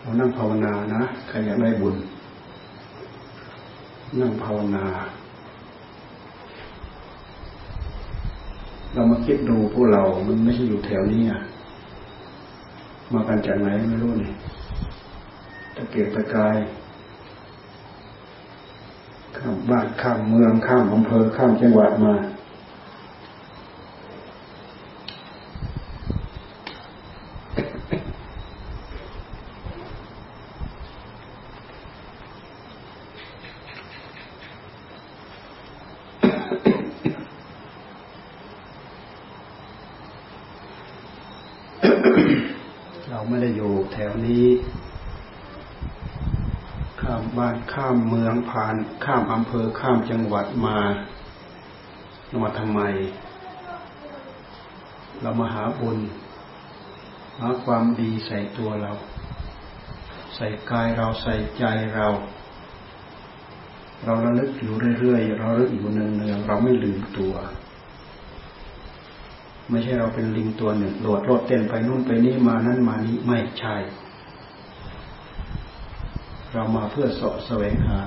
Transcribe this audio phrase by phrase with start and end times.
[0.00, 1.96] เรานั่งภาวนานะใครอยากได้บุญ
[4.20, 4.84] นั่งภาวนา
[8.92, 11.40] เรามาคิดดูพวกเรา มันไม่ใช่อยู่แถวนี้อะ
[13.12, 14.32] มากันจากไหนไม่รู้นี่
[15.74, 16.56] ตะเกียกตะกาย
[19.36, 22.14] ข้ามบ้านข้ามเมืองข้ามอำเภอข้ามจังหวัดมา
[43.92, 44.46] แถวนี้
[47.00, 48.74] ข้ามบ้าน ข้ามเมืองผ่าน
[49.04, 50.78] ข้ามอำเภอข้ามจังหวัดมา
[52.26, 52.80] เรามาทำไม
[55.22, 55.98] เรามาหาบุญ
[57.38, 58.92] หาความดีใส่ตัวเรา
[60.34, 61.64] ใส่กายเราใส่ใจ
[61.94, 62.06] เรา
[64.04, 67.34] เราระลึกอยู่เรื่อยๆ เราระลึกอยู่เนืองๆเราไม่ลืมตัว
[69.70, 73.76] ไม่ใช่เราเป็นลิงตัวหนึ่งโดดโลดเต้นไปนู่นไปนี่มานั่นมานี้ไม่ใช่
[76.52, 78.00] เรามาเพื่อสาะแสวงหา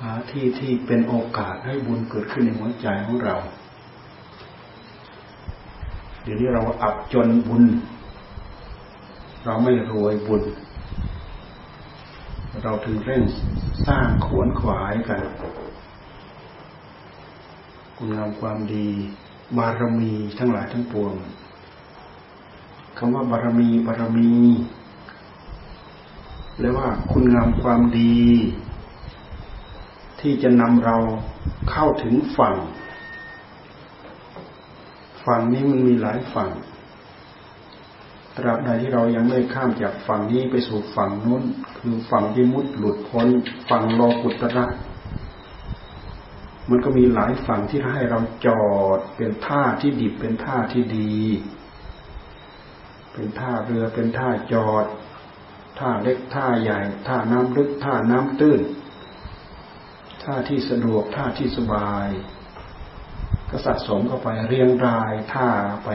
[0.00, 3.36] หาที่ที่เป็นโอกาสให้บุญเกิดขึ้นในหัวใจของเรา
[6.22, 7.64] เดี๋ยวนี้เราอับจนบุญ
[9.44, 10.42] เราไม่รวยบุญ
[12.62, 13.22] เราถึงเร่ง
[13.86, 15.20] สร้างขวนขวายกัน
[17.96, 18.88] คุณงามความดี
[19.58, 21.14] บารมีทั้งหลายทั้งปวง
[22.98, 24.30] คำว่าบารมีบารมี
[26.60, 28.16] เรียกว่าคุณงามความดี
[30.20, 30.96] ที่จะนำเรา
[31.70, 32.54] เข้าถึงฝั่ง
[35.26, 36.50] ฝั่งนี้มันมีหลายฝั่ง
[38.36, 41.42] ตราบใดที่เรายังไม่ข้ามจากฝั่งนี้ไปสู่ฝั่งนู้น
[41.78, 43.26] คือฝั่งที่มุดหลุดพ้น
[43.68, 44.64] ฝั่งโลกุตระ
[46.70, 48.64] มันก็มีหลายฝั่งที่ให้เราจอ
[48.96, 51.14] ดเป็นท่าที่ดิบเป็นท่าที่ดี
[53.12, 54.86] เป็นท่าเรือเป็นท่าจอด
[55.78, 58.60] ท่าเล็กท่าใหญ่ท่าน้ำลึกท่าน้ำตื้น
[60.22, 62.08] ท่าที่สะดวกท่าที่สบาย
[63.50, 65.48] ก็สะสมเข้าไปเรียงรายท่า
[65.84, 65.88] ไป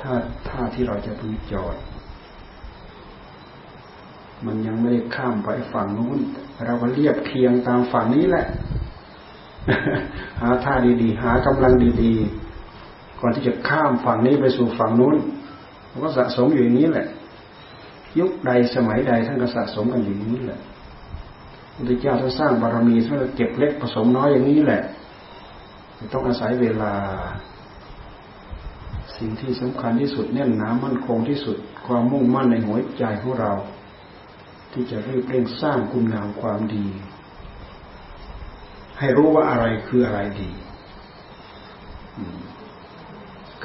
[0.00, 0.12] ท่า
[0.48, 1.76] ท่าที่เราจะพึงจอด
[4.46, 6.18] มันยังไม่ได้ข้ามไปฝั่งนู้น
[6.66, 8.46] เราก็เรียบเคียงตามฝั่งนี้แหละ
[10.40, 11.72] หาท่าดีๆ หากำลัง
[12.02, 15.16] ดีๆ ก่อนที่จะข้ามฝั่งนี้ไปสู่ฝั่งนู้น
[15.90, 17.08] มันก็สะสมอยู่อย่างนี้แหละ
[18.18, 20.60] ยุคใดสมัยใดท่านก็สะสมกันอย่างนี้แหละ
[21.74, 24.82] พระเจ้าท่านสร้างบารมีท่านเก็บเล็กผสมน้อยอย่างนี้แหละ
[26.12, 26.92] ต้องอาศัยเวลา
[29.16, 31.56] สิ่งที่สำคัญที่สุดแน่นหนามั่นคงที่สุด
[31.86, 33.52] ความมุ่งมั่นในหัวใจของเรา
[34.72, 36.86] ที่จะรีบเร่งสร้างคุณงามความดี
[38.98, 40.50] ให้รู้ว่าอะไรคืออะไรดี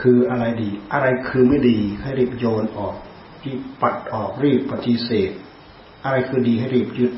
[0.01, 2.95] คืออะไรดี อะไรคือไม่ดีให้รีบโยนออก
[3.45, 5.31] รีบปัดออกรีบปฏิเสธ
[6.03, 7.13] อะไรคือดีให้รีบยึด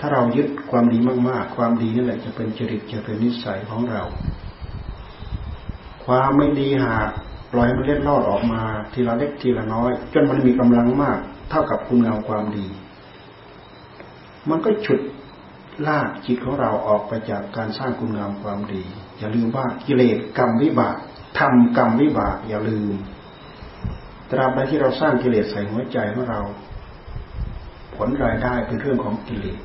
[0.00, 4.02] ถ้าเรายึดความดีมาก ๆ ความดีนั่นแหละจะเป็นจริตจะเป็นนิสัยของเรา
[6.04, 7.10] ความไม่ดีหาก
[7.52, 8.62] ปล่อยมันเล็ดลอดออกมา
[8.92, 11.18] ทีละเล็กทีละน้อย จนมันมีกำลังมาก
[11.50, 12.66] เท่ากับคุณงามความดี
[14.48, 15.00] มันก็ฉุด
[15.86, 18.82] ลากจิตของเราออกไปจากการสร้างคุณงามความดี
[19.18, 20.96] อย่าลืมว่ากิเลสกรรมวิบาก
[21.38, 22.94] ทำกรรมวิบากอย่าลืม
[24.30, 26.40] ตราบใดที่เราสร้างกิเลสใส่หัวใจของเรา
[27.96, 29.60] ผลรายได้เป็นเรื่องของกิเลส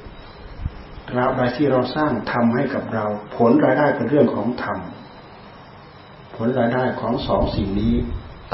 [1.09, 3.06] ตราบใดที่เราสร้างธรรมให้กับเรา
[3.38, 4.80] ผลรายได้เป็นเรื่องของธรรม
[6.36, 7.94] ผลรายได้ของสองสิ่งนี้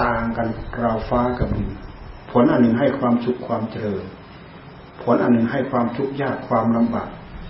[0.01, 0.47] ต่างกัน
[0.81, 1.69] เราฟ้ากับดิน
[2.31, 4.03] ผลอันหนึ่งให้ความสุขความเจริญ
[5.03, 7.09] ผลอันหนึ่งให้ความทุกข์ยากความลำบาก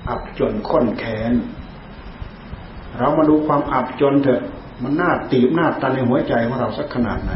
[0.10, 1.34] อับจนข้นแขน
[2.98, 4.42] เรามาดูความอับจนเถอะ
[4.84, 7.34] มันน่าตีบหน้าตันในหัวใจของเราสักขนาดไหน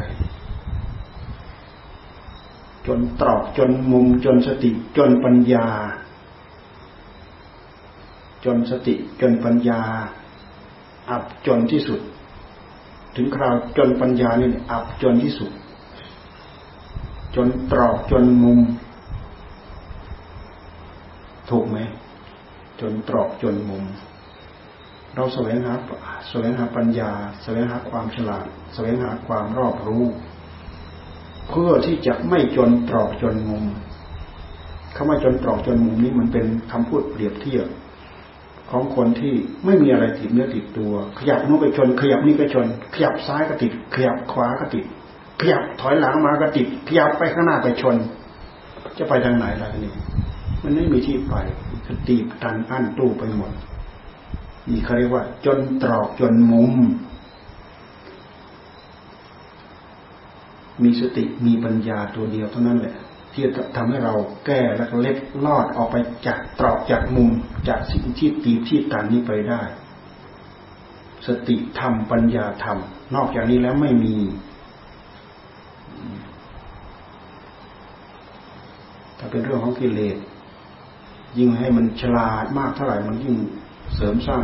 [2.92, 5.68] จนตรอกจนมุมจนสติจนปัญญา
[8.46, 9.82] จนสติจนปัญญา
[11.10, 12.00] อับจนที่สุด
[13.16, 15.52] ถึงคราวจนปัญญานี่อับจนที่สุด
[17.36, 18.60] จนตรอกจนมุม
[21.50, 21.78] ถูกไหม
[22.82, 23.84] จนตรอกจนมุม
[25.16, 25.74] เราแสวงหา
[26.30, 27.12] แสวงหาปัญญา
[27.44, 30.04] แสวงหาความฉลาด แสวงหาความรอบรู้
[31.50, 33.64] เพื่อที่จะไม่จนตรอกจนมุม
[34.96, 37.68] คำว่าจนตรอกจนมุมนี้มันเป็นคำพูดเปรียบเทียบ
[38.72, 39.34] ของคนที่
[39.66, 44.86] ไม่มีอะไรติดเนื้อติดตัว ขยับนู้นไปชน ขยับนี่ก็ชน ขยับซ้ายก็ติด ขยับขวาก็ติด
[45.42, 47.96] ขยับถอยหลังมาก็ติด ขยับไปข้างหน้าไปชน
[48.98, 49.94] จะไปทางไหนล่ะนี่
[50.64, 51.34] มันไม่มีที่ไป
[51.86, 53.52] ก็ตีบตันอั้นตู้ไปหมด
[54.70, 56.74] นี่เขาเรียกว่า จนตรอกจนมุม
[60.84, 62.96] มีสติมีปัญญาตัวเดียวเท่านั้นแหละ
[63.34, 64.14] ที่จะทำให้เรา
[64.46, 65.96] แก้และเล็ดลอดออกไป
[66.28, 67.30] จากตรอกจากมุม
[67.68, 69.62] จากสิ่งที่ตีที่ตันนี้ไปได้
[71.28, 72.78] สติธรรมปัญญาธรรม
[73.16, 74.16] นอกจากนี้แล้วไม่มี
[79.18, 80.18] ถ้าเป็นเรื่องของกิเลส
[81.38, 83.36] ยิ่งให้มันฉลาดมากเท่าไหร่มันยิ่ง
[83.96, 84.44] เสริมสร้าง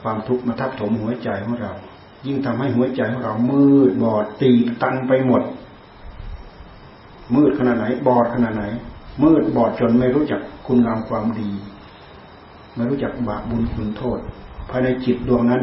[0.00, 1.72] ความทุกข์มาทับถมหัวใจของเรา
[2.28, 4.50] ยิ่งทำให้หัวใจของเรามืดบอดตี
[4.82, 5.42] ตันไปหมด
[7.34, 8.64] มืดขนาดไหน บอดขนาดไหน
[9.22, 11.50] มืดบอดจนไม่รู้จักคุณงามความดี
[12.74, 14.18] ไม่รู้จักบาปบุญคุณโทษ
[14.70, 15.62] ภายในจิตดวงนั้น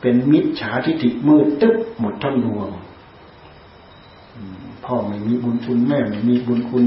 [0.00, 2.68] เป็นมิจฉาทิฏฐิมืดตึ๊บหมดทั้งดวง
[4.84, 6.84] พ่อไม่มีบุญคุณแม่ไม่มีบุญคุณ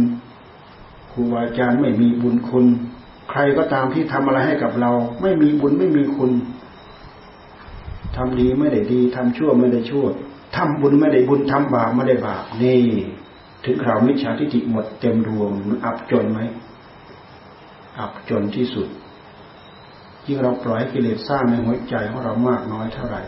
[1.11, 2.65] ครูอาจารย์ไม่มีบุญคุณ
[3.29, 4.91] ใครก็ตามที่ทำอะไรให้กับเรา
[5.21, 6.31] ไม่มีบุญไม่มีคุณ
[8.19, 10.05] ทำดีไม่ได้ดีทำชั่วไม่ได้ชั่ว
[10.55, 12.83] ทำบุญไม่ได้บุญทำบาปไม่ได้บาปนี่
[13.63, 16.39] ถึงคราวมิจฉาทิฏฐิหมดเต็มดวงมันอับจนไหม
[17.99, 18.87] อับจนที่สุด
[20.25, 23.21] ยิ่งเราปล่อยกิเลสสร้างในหัวใจของเรามากน้อยเท่าไหร่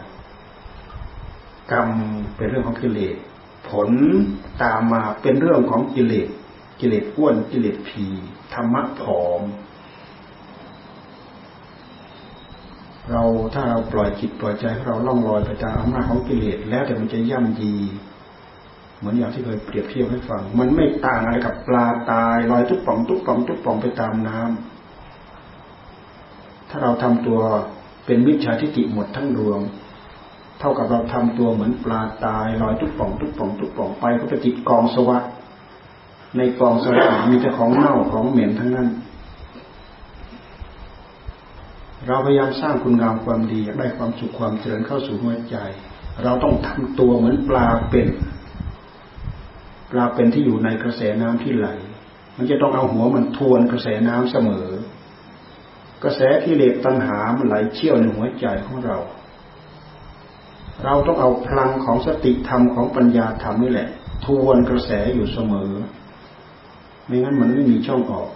[1.71, 1.89] กรรม
[2.35, 3.15] เป็นเรื่องของกิเลส
[3.69, 3.89] ผล
[4.63, 6.29] ตามมาเป็นเรื่องของกิเลส
[6.79, 8.05] กิเลสอ้วนกิเลสผี
[8.53, 9.41] ธรรมะผอม
[13.11, 13.23] เรา
[13.53, 17.73] ถ้าเราปล่อยจิตปล่อยใจให้เราล่องลอยไปตามอำนาจของกิเลสแล้วแต่มันจะย่ำยี
[18.97, 27.39] เหมือนอย่างที่เคยเปรียบเทียบให้ฟัง มันไม่ต่างอะไรกับปลาตายลอยทุกป่องทุกป่องทุกป่องไปตามน้ำถ้าเราทำตัว
[28.05, 29.59] เป็นมิจฉาทิฏฐิหมดทั้งดวง
[30.59, 35.23] เท่ากับเราทำตัวเหมือนปลาตายลอยทุกป่องทุกป่องทุกป่องไปก็ไปติดกองสวัสด
[36.37, 38.87] ในกองสลากมีแต่ของเน่าของเหม็นทั้งนั้น
[42.07, 45.57] เราพยายามสร้างคุณงามความดีอยากได้ความสุขความเจริญเข้าสู่หัวใจ
[46.23, 48.07] เราต้องทำตัวเหมือนปลาเป็น
[49.91, 51.67] ปลาเป็นที่อยู่ในกระแสน้ำที่ไหล
[52.37, 54.67] มันจะต้องเอาหัวมันทวนกระแสน้ำเสมอ
[56.03, 58.97] กระแสที่เลสตัณหามันไหลเชี่ยวในหัวใจของเรา
[60.83, 63.89] เราต้องเอาพลังของสติธรรมของปัญญาธรรมนี่แหละ
[64.25, 65.71] ทวนกระแสอยู่เสมอ
[67.05, 68.29] ไม่งั้นมันไม่มีช่องออก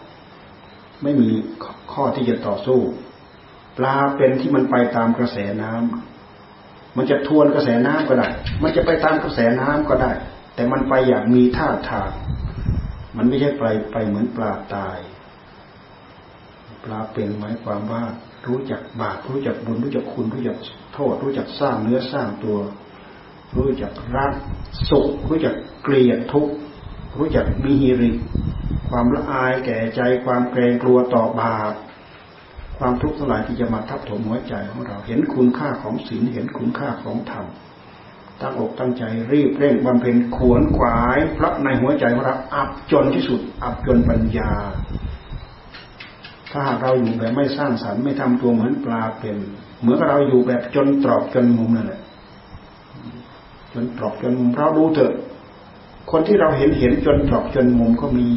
[1.03, 1.27] ไม่มี
[1.93, 2.79] ข้อที่จะต่อสู้
[3.77, 8.27] ปลาเป็นที่มันไปตามกระแสน้ำมันจะทวนกระแสน้ำก็ได้
[8.63, 10.11] มันจะไปตามกระแสน้ำก็ได้
[10.55, 12.11] แต่มันไปอย่างมีท่าทาง
[13.17, 14.97] มันไม่ใช่ไปไปเหมือนปลาตาย
[16.83, 18.03] ปลาเป็นหมายความว่า
[18.47, 20.57] รู้จักบาปรู้จักบุญรู้จักคุณรู้จัก
[20.93, 22.59] โทษ รู้จักสร้างเนื้อสร้างตัว
[23.57, 24.33] รู้จักรัก
[24.89, 26.53] สุข รู้จักเกลียดทุกข์
[27.17, 28.11] รู้จักมีฮิริ
[28.89, 31.73] ความละอายแก่ใจความเกรงกลัวต่อบาป
[32.79, 37.45] ความทุกข์ทั้งหลายที่จะมาทับถมหัวใจของเรา เห็นคุณค่าของศีลเห็นคุณค่าของธรรม
[38.41, 44.51] ตั้งอกตั้งใจรีบเร่งบำเพ็ญขวนขวายเพราะในหัวใจของเราอับจนที่สุด อับจนปัญญา
[46.51, 49.37] ถ้าหากเราอยู่แบบไม่สร้างสรรค์ไม่ทำตัวเหมือนปลาเป็น
[49.81, 52.01] เหมือนเราอยู่แบบจนตรอกจนมุมนั่นแหละ
[53.73, 55.13] จนตรอกจนมุมเราดูเถอะ
[56.11, 58.27] คนที่เราเห็นเห็นจนตรอกจนมุมก็มี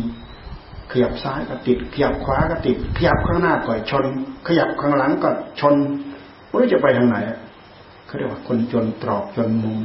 [0.92, 4.04] ขยับซ้ายก็ติดขยับขวาก็ติดขยับข้างหน้าก็ชน
[4.46, 5.30] ขยับข้างหลังก็
[5.60, 5.74] ชน
[6.48, 7.16] ไม่รู้จะไปทางไหน
[8.06, 9.78] เขาเรียกว่าคนจนตรอกจนมุม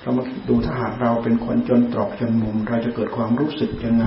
[0.00, 4.06] เรามาดูถ้าหากเราเป็นคนจนตรอกจนมุม เราจะเกิดความรู้สึกยังไง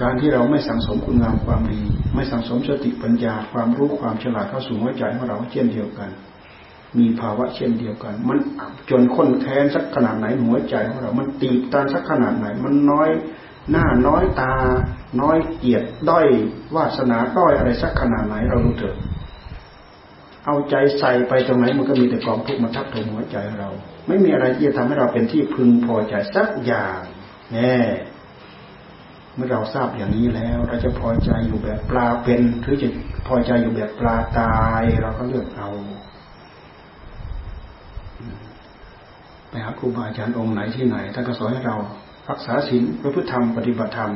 [0.00, 1.80] การที่เราไม่สังสมคุณงามความดี
[2.14, 6.08] ไม่สังสมสติปัญญาความรู้ความฉลาดเข้าสู่หัวใจของเราเช่นเดียวกัน
[6.98, 8.38] มีภาวะเช่นเดียวกัน มัน
[8.90, 13.10] จนค้นแค้นสักขนาดไหนหัวใจของเรา มันตีบตาสักขนาดไหน มันน้อย
[13.70, 14.54] หน้าน้อยตา
[15.20, 16.26] น้อยเกียรติด้อย
[16.76, 18.96] วาสนาด้อยอะไรสักขนาดไหนเราดูเถอะ
[20.44, 23.70] เอาใจใส่ไปตรงไหนมันก็มีแต่กองทุกข์มาทับถมหัวใจเรา
[24.06, 26.98] ไม่มีอะไรที่จะทำให้เราเป็นที่พึงพอใจสักอย่าง
[27.52, 27.76] แน่
[29.34, 32.88] เมื่อเราทราบอย่างนี้แล้ว เราจะพอใจอยู่แบบปลาเป็นหรือจะ
[33.26, 35.70] พอใจอยู่แบบปลาตายเราก็เลือกเอา
[39.50, 41.76] ไปหาครูบาอาจารย์องค์ไหนที่ไหนท่านก็สอนให้เรา
[42.30, 44.10] รักษาศีลประพฤติธรรมปฏิบัติธรรม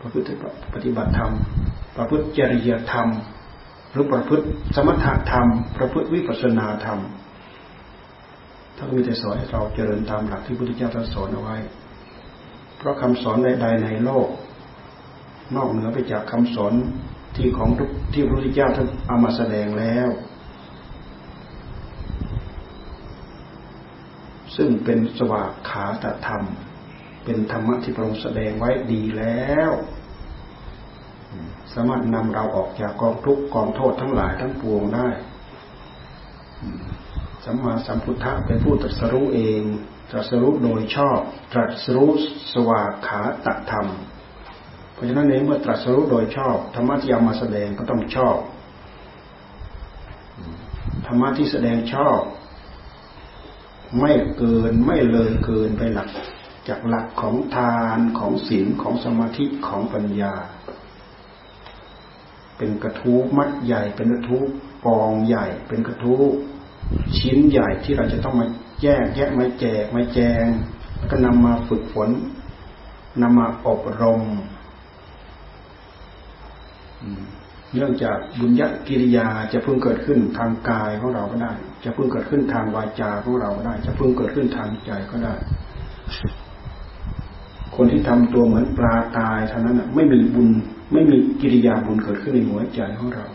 [0.00, 0.34] ประพฤติ
[0.74, 1.30] ปฏิบัติธรรม
[1.96, 3.08] ประพฤติจริยธรรม
[3.90, 4.44] หรือประพฤติ
[4.76, 6.98] สมถะธรรม ประพฤติวิปัสนาธรรม
[8.76, 11.56] ท่านมีแต่สอนให้เราเจริญตามหลักที่พระพุทธเจ้าท่านสอนเอาไว้
[12.78, 14.28] เพราะคำสอนใด ๆ ในโลก
[15.56, 16.72] นอกเหนือไปจากคำสอน
[17.36, 17.70] ที่ของ
[18.12, 20.08] ที่พระพุทธเจ้าท่านเอามาแสดงแล้ว
[24.56, 26.44] ซึ่งเป็นสวากขาตธรรม
[27.24, 29.70] เป็นธรรมะที่พระองค์แสดงไว้ดีแล้ว
[31.72, 35.08] สามารถนำเราออกจากกองทุกข์กองโทษทั้งหลายทั้งปวงได้
[37.44, 39.62] สัมมาสัมพุทธะเป็นผู้ตรัสรู้เอง
[40.10, 41.18] ตรัสรู้โดยชอบ
[41.52, 42.10] ตรัสรู้
[42.52, 43.86] สวากขาตธรรม
[44.92, 48.38] เพราะฉะนั้นเองเมื่อตรัสรู้โดยชอบธรรมะที่เอามาแสดงก็ต้องชอบ
[51.06, 52.20] ธรรมะที่แสดงชอบ
[53.98, 56.08] ไม่เกินไม่เลยเกินไปหลัก
[56.68, 60.34] จากหลักของทานของศีลของสมาธิของปัญญา
[62.56, 64.42] เป็นกระทู้มัดใหญ่เป็นกระทู้
[64.86, 66.22] กองใหญ่ เป็นกระทู้
[67.18, 68.46] ชิ้นใหญ่ที่เราจะต้องมา
[68.82, 70.46] แยกแยะมาแจกมาแจง
[70.96, 72.10] แล้วก็นำมาฝึกฝน
[73.20, 74.22] นำมาอบรม
[77.74, 81.52] เนื่องจากบุญญกิริยาจะเพิ่งเกิดขึ้นทางกายของเราก็ได้
[81.84, 85.34] จะเพิ่งเกิดขึ้นทางวาจาของเราก็ได้ จะเพิ่งเกิดขึ้นทางใจก็ได้
[87.76, 90.48] คนที่ทำตัวเหมือนปลาตายเท่านั้นไม่มีบุญ
[90.92, 93.26] ไม่มีกิริยาบุญเกิดขึ้นในหัวใจของเรา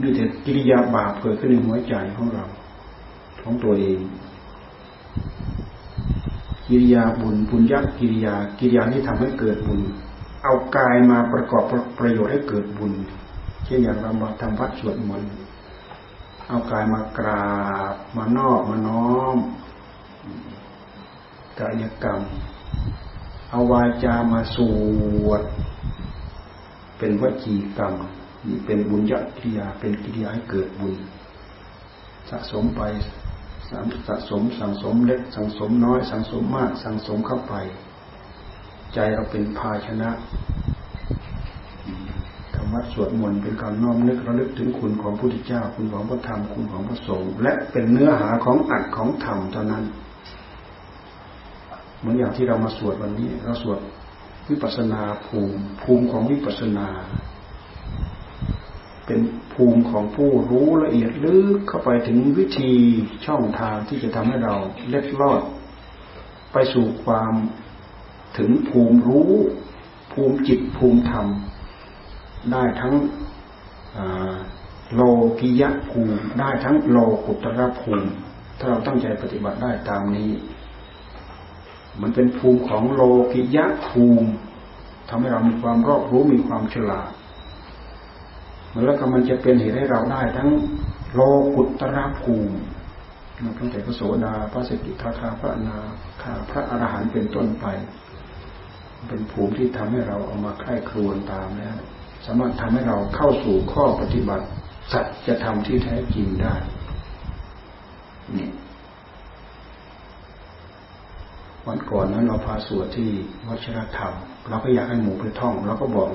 [0.00, 2.44] มีแต่กิริยาบาปเกิดขึ้นในหัวใจของเรา
[3.42, 4.00] ของตัวเอง
[6.68, 9.80] กิริยาบุญบุญยักกิริยากิริยาที่ทำให้เกิดบุญ
[10.42, 11.64] เอากายมาประกอบ
[11.98, 12.92] ประโยชน์ให้เกิดบุญ
[13.64, 15.32] เช่นอย่างเรามาทำวัดสวดมนต์
[16.48, 17.44] เอากายมากรา
[17.92, 19.38] บมานอบมาน้อม
[21.60, 22.22] กายกรรม
[23.50, 24.56] เอาวาจามาส
[25.26, 25.42] วด
[26.98, 27.94] เป็นวจีกรรม
[28.46, 30.94] นี่เป็นบุญญกิริยาเป็นกิริยาให้เกิดบุญ
[32.30, 32.82] สะสมไป
[33.70, 33.72] ส
[34.06, 37.54] สะสมสังสมเล็กสังสมน้อย สังสมมาก สังสมเข้าไป
[38.94, 40.10] ใจเราเป็นภาชนะ
[42.54, 49.84] ธรรมะสวดมนต์เป็นการน้อมนึกระลึกถึงคุณของพระพุทธเจ้า คุณของพระธรรมคุณของพระสงฆ์และเป็นเนื้อหาของอัดของธรรมเท่านั้น
[51.98, 53.78] เหมือนอย่างที่เรามาสวดวันนี้ เราสวด
[54.48, 56.88] วิปัสนาภูมิ ภูมิของวิปัสนา
[59.06, 59.20] เป็น
[59.54, 62.72] ภูมิของผู้รู้ละเอียดลึกเข้าไปถึงวิธี
[63.26, 64.54] ช่องทางที่จะทำให้เรา
[64.88, 65.42] เล็ดลอด
[66.52, 67.32] ไปสู่ความ
[68.38, 69.30] ถึงภูมิรู้
[70.12, 71.26] ภูมิจิตภูมิธรรม
[72.52, 72.94] ได้ทั้ง
[74.94, 75.02] โล
[75.40, 78.08] กิยะภูมิ ได้ทั้งโลกุตระภูมิ
[78.58, 80.30] ถ้าเราตั้งใจปฏิบัติได้ตามนี้
[82.00, 84.28] มันเป็นภูมิของโลกิยะภูมิ
[85.08, 87.10] ทำให้เรามีความรอบรู้มีความฉลาด
[88.84, 90.50] แล้วก็มันจะเป็นเหตุให้เราได้ทั้ง
[91.14, 91.20] โล
[91.54, 92.56] กุตระภูมิ
[93.58, 95.76] ตั้งแต่พระโสดาพระสกิทาคาพระนา
[96.22, 97.66] คาพระอรหันต์เป็นต้นไป
[99.08, 101.76] เป็นภูมิที่ทำให้เราเอามาใคร่ครวญตามแล้ว
[102.26, 104.46] สามารถทำให้เราเข้าสู่ข้อปฏิบัติ
[104.92, 106.54] สัจธรรมที่แท้จริงได้
[108.36, 108.50] นี่
[111.66, 113.10] วันก่อนนั้นเราพาสวดที่
[113.48, 114.12] วัชรธรรม
[114.48, 116.08] เราก็อยากให้หมู่ไปท่องเราก็บอก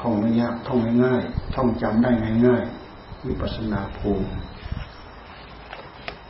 [0.00, 2.10] ท่องไม่ยากท่องง่ายๆท่องจำได้
[2.46, 4.26] ง่ายๆวิปัสนาภูมิ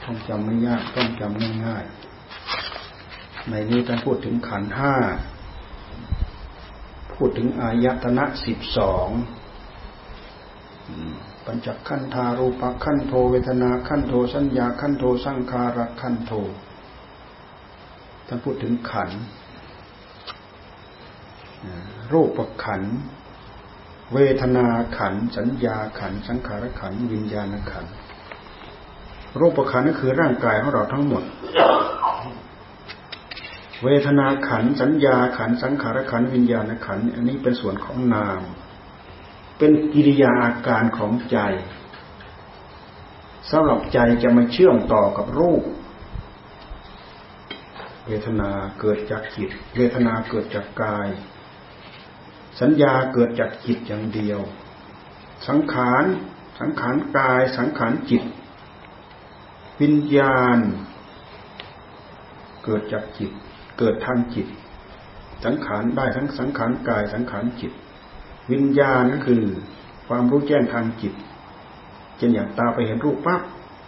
[0.02, 2.09] ท่องจำไม่ยากท่องจำง่ายๆ
[3.48, 4.94] ในนี้การพูดถึงขันห้า
[7.14, 9.08] พูดถึงอายตนะสิบสอง
[11.44, 16.32] ปัญจขันธารูปขันโทเวทนาขันโทสัญญาขันโทสังขารขันโท
[18.26, 19.10] ท่านพูดถึงขัน
[22.12, 22.82] รูปขัน
[24.14, 24.66] เวทนา
[24.98, 27.86] ขัน สัญญาขัน สังขารขัน วิญญาณขัน
[29.40, 31.22] รูปขันนั่คือร่างกายของเราทั้งหมด
[33.84, 38.40] เวทนาขันสัญญาขันสังขารขันวิญญาณขันอันนี้เป็นส่วนของนาม
[39.58, 41.38] เป็นกิริยาอาการของใจ
[43.50, 45.62] สำหรับใจจะมาเชื่อมต่อกับรูป
[48.06, 51.08] เวทนาเกิดจากจิต เวทนาเกิดจากกาย
[52.60, 54.40] สัญญาเกิดจากจิตอย่างเดียว
[55.48, 56.04] สังขาร
[56.60, 58.22] สังขารกาย สังขารจิต
[59.80, 60.58] วิญญาณ
[62.64, 63.30] เกิดจากจิต
[63.80, 64.46] เกิดทางจิต
[65.44, 67.72] สังขารได้ทั้งสังขารกายสังขารจิต
[68.52, 69.44] วิญญาณก็คือ
[70.08, 71.14] ความรู้แจ้งทางจิต
[72.16, 73.42] เช่นอย่างตาไปเห็นรูปปั๊บ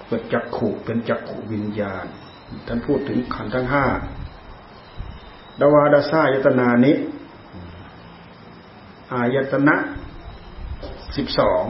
[0.06, 2.06] เกิดจักขู่เป็นจักขูวิญญาณ
[2.66, 3.86] ท่านพูดถึงขันธ์ทั้งห้า
[5.60, 6.92] ดาวาดาซายตนานิ
[9.12, 9.76] อายตนะ
[11.16, 11.64] สิบสอง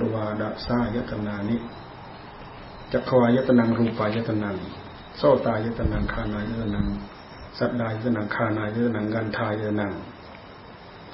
[0.00, 1.56] ดวาดาซายตนานิ
[2.92, 4.56] จักรวายตนังรูปายตนัง
[5.16, 6.86] โสตายตนังคานายตนัง
[7.58, 9.92] สัตดายตนังคานายตนังกันทายตนัง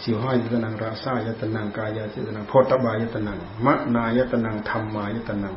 [0.02, 5.54] สิวห้อยยตนังราซายตนังกายยตนังโพธบายตนังมะนายตนังธรรมายตนัง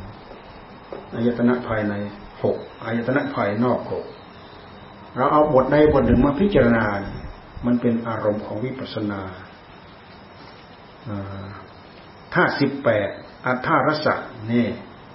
[1.13, 1.93] อายตนะภายใน
[2.41, 4.05] หกอายตนะภายนอกหก
[5.15, 6.83] เราเอาบทใดบทหนึ่งมาพิจารณา
[7.65, 9.21] มันเป็นอารมณ์ของวิปัสสนา
[12.33, 13.09] ธาตุสิบแปด
[13.45, 14.15] อัฏฐารสะ
[14.51, 14.65] นี่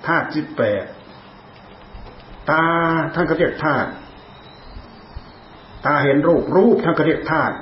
[0.07, 0.85] ธาตุสิบแปด
[2.51, 2.65] ตา
[3.15, 3.91] ท่านก็เรียกธาตุ
[5.87, 7.55] ตาเห็นรูปรูปท่านก็เรียกธาตุ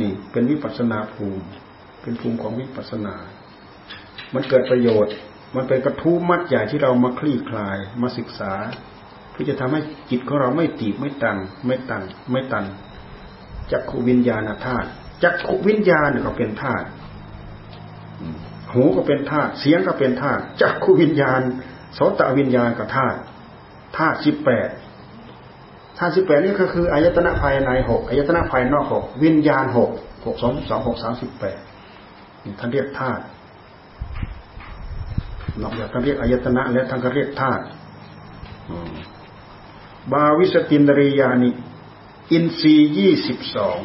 [0.00, 1.44] นี่เป็นวิปัสนาภูมิ
[2.02, 3.16] เป็นภูมิของวิปัสนา
[4.34, 5.14] มันเกิดประโยชน์
[5.56, 8.52] มันเป็นกระทู้มัดใหญ่ที่เรามาคลี่คลายมาศึกษา
[9.30, 11.36] เพื่อจะทำให้จิตของเราไม่ตีบไม่ตัน
[11.66, 12.64] ไม่ตันไม่ตัน
[13.72, 14.88] จักขวิญญาณธาตุ
[15.22, 16.86] จักขวิญญาณก็เป็นธาตุ
[18.72, 21.40] หูก็เป็นธาตุเสียงก็เป็นธาตุจักขวิญญาณ
[21.94, 23.18] โสตวิญญาณกับธาตุ
[23.96, 24.68] ธาตุสิบแปด
[25.98, 29.90] ธาตุสิบแปดนี่ก็คืออายตนะภายในหกอายตนะภายนอกหกวิญญาณหก
[30.26, 31.58] หกสองสองหกสามสิบแปด
[32.58, 33.22] ท่านเรียกธาตุ
[35.62, 37.62] นอกจากท่านเรียกอายตนะแล้วท่านก็เรียกธาตุ
[40.12, 41.50] บาวิสตินริยานิ
[42.32, 43.78] อินทรียี่สิบสอง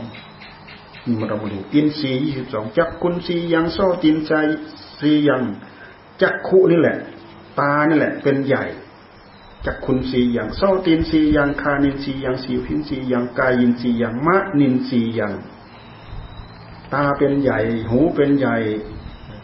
[1.05, 4.31] เรามาดูอินทรีย์ยี่สิบสองจักคุณสียังโซตินใจ
[4.99, 5.41] สียัง
[6.21, 6.97] จักขุนี่แหละ
[7.59, 8.63] ตานี่แหละ เป็นใหญ่
[9.65, 15.33] จักคุณสีย่างโซตินสีย่างคานินสีย่างสีพินสีย่างกายินสีย่างมะนินสีย่าง
[16.93, 18.55] ตาเป็นใหญ่ หูเป็นใหญ่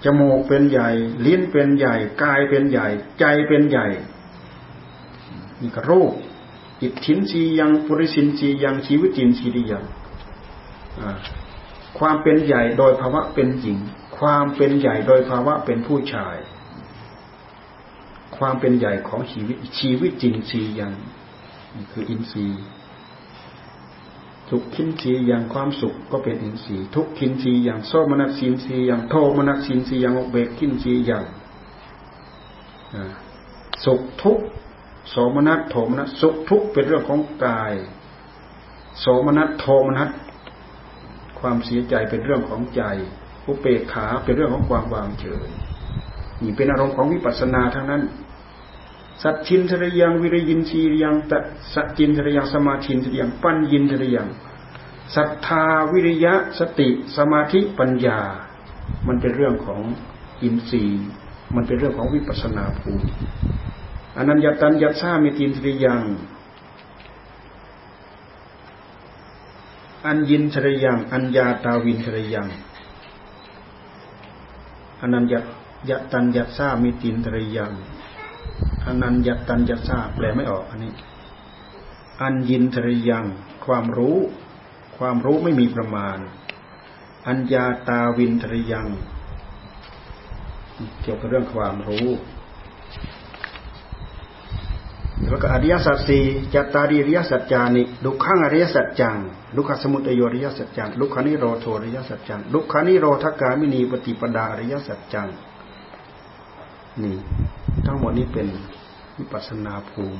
[0.03, 0.89] จมูกเป็นใหญ่
[1.25, 2.87] ลิ้นเป็นใหญ่ กายเป็นใหญ่
[3.19, 3.87] ใจเป็นใหญ่
[5.61, 6.11] นี่ก็รูป
[6.81, 9.83] อิทธินสียังปุริสินสียังชีวิตินสีดียัง
[11.97, 13.77] ความเป็นใหญ่โดยภาวะเป็นหญิง
[14.17, 16.37] ความเป็นใหญ่โดยภาวะเป็นผู้ชาย
[18.37, 20.93] ความเป็นใหญ่ของชีวิตชีวิตจินรียัง
[21.75, 22.63] นี่คืออินทรีย์
[24.49, 31.25] สุขขินทรีย์อย่างความสุขก็เป็นอินทรีย์ ทุกขินทรีย์อย่างโซมนัสสินทรีย์อย่างโทมนัสสินทรีย์อย่างเบกขินทรีย์อย่าง
[33.85, 34.39] สุขทุก
[35.09, 37.73] โสมนัสโทมนัสสุขทุกเป็นเรื่องของกาย
[38.99, 40.09] โสมนัสโทมนัส
[41.41, 42.83] ความเสียใจเป็นเรื่องของใจ
[43.45, 45.47] อุเปกขาเป็นเรื่องของความวางเฉย
[46.43, 48.03] นี่เป็นอารมณ์ของวิปัสสนาทั้งนั้น
[49.23, 51.33] สัจชินทรยังวิริยินชียังต
[51.73, 54.27] สัจจินทรยังสมาธินทรยังปัญญินทรยัง
[55.15, 58.19] ศรัทธาวิริยะสติสมาธิปัญญา
[59.07, 59.81] มันเป็นเรื่องของ
[60.43, 61.05] อินทรีย์
[61.55, 63.09] มันเป็นเรื่องของวิปัสสนาภูมิ
[64.17, 66.01] อนัญญตัญญาชามิตินทริยัง
[70.05, 72.47] อัญญินชรยัง อัญญาตาวินชรยัง
[75.01, 75.33] อนัญญ
[75.89, 77.73] ยตัญญาซามิตินทรยัง
[78.85, 80.93] อนัญญตัญญาซาแปลไม่ออกอันนี้
[82.21, 83.25] อัญญินทรยัง
[83.65, 84.17] ความรู้
[84.97, 86.17] ความรู้ไม่มีประมาณ
[87.27, 88.87] อัญญาตาวินทรยัง
[91.01, 92.07] เกี่ยวกับเรื่องความรู้
[95.27, 99.17] แล้วก็อริยสัจสี่จัตตาริริยสัจจานิดุขังอริยสัจจัง
[99.55, 105.27] ดุขสมุทัยอริยสัจจังดุขานิโรโทอริยสัจจังดุขานิโรธกามินีปฏิปดาอริยสัจจัง
[107.03, 107.15] นี่
[107.85, 108.47] ทั้งหมดนี้เป็น
[109.17, 110.19] วิปัสนาภูมิ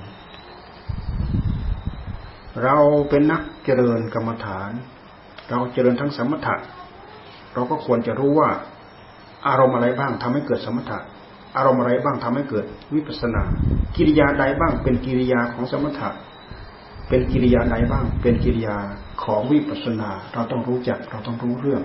[2.63, 2.77] เรา
[3.09, 4.71] เป็นนักเจริญกรรมฐาน
[5.49, 6.55] เราเจริญทั้งสมถะ
[7.53, 8.49] เราก็ควรจะรู้ว่า
[9.47, 10.99] อารมณ์อะไรบ้างทำให้เกิดสมถะ
[11.59, 13.41] อารมณ์อะไรบ้างทำให้เกิดวิปัสนา
[13.95, 16.09] กิริยาใดบ้าง เป็นกิริยาของสมถะ
[17.09, 18.77] เป็นกิริยาใดบ้าง เป็นกิริยา
[19.23, 21.83] ของวิปัสนา เราต้องรู้จักเราต้องรู้เรื่อง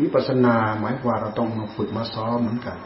[0.00, 2.76] วิปัสนาหมายว่าเราต้องมาฝึกมาซ้อมเหมือนกัน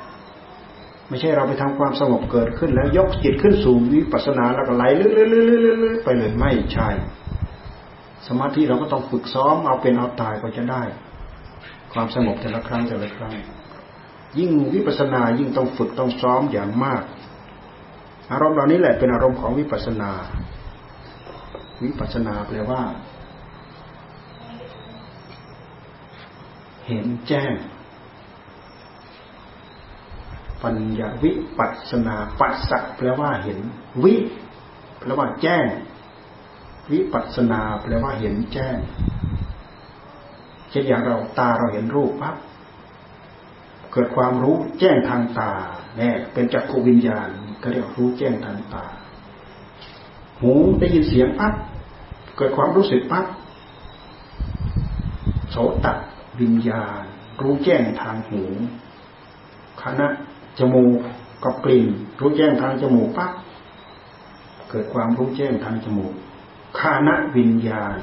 [1.09, 6.89] ไม่ใช่เราไปทำความสงบเกิดขึ้นแล้วยกจิตขึ้นสู่วิปัสนาแล้วก็ไหลเลื่อยๆไปเลยไม่ใช่
[8.29, 10.83] สมาธิเราก็ต้องฝึกซ้อมเอาเป็นเอาตายก็จะได้
[11.93, 13.33] ความสงบแต่ละครั้งแต่ละครั้ง
[14.39, 17.03] ยิ่งวิปัสสนายิ่งต้องฝึกต้องซ้อมอย่างมาก
[18.33, 20.11] อารมณ์เหล่านี้แหละเป็นอารมณ์ของวิปัสสนา
[21.83, 22.83] วิปัสสนาแปลว่า
[26.87, 27.53] เห็นแจ้ง
[30.63, 33.59] ปัญญาวิปัสนาปัสสะแปลว่าเห็น
[34.05, 34.15] วิ
[34.99, 35.67] แปลว่าแจ้ง
[36.93, 38.77] วิปัสนาแปลว่าเห็นแจ้ง
[40.71, 42.37] เช่นอย่างเราตาเราเห็นรูปปั๊บ
[43.93, 45.53] เกิดความรู้แจ้งทางตา
[45.97, 47.29] เนี่ยเป็นจักรวิญญาณ
[47.63, 48.85] ก็เรียกรู้แจ้งทางตา
[50.41, 51.55] หูได้ยินเสียงปั๊บ
[52.37, 53.27] เกิดความรู้สึกปั๊บ
[55.51, 55.87] โสต
[56.41, 57.03] วิญญาณ
[57.43, 58.43] รู้แจ้งทางหู
[59.83, 60.07] คณะ
[60.59, 60.99] จมูก
[61.45, 61.87] กับกลิ่น
[62.21, 63.33] รู้แจ้งทางจมูกปั๊บ
[64.71, 66.13] เกิดความรู้แจ้งทางจมูก
[66.79, 67.97] คานะวิญญาณ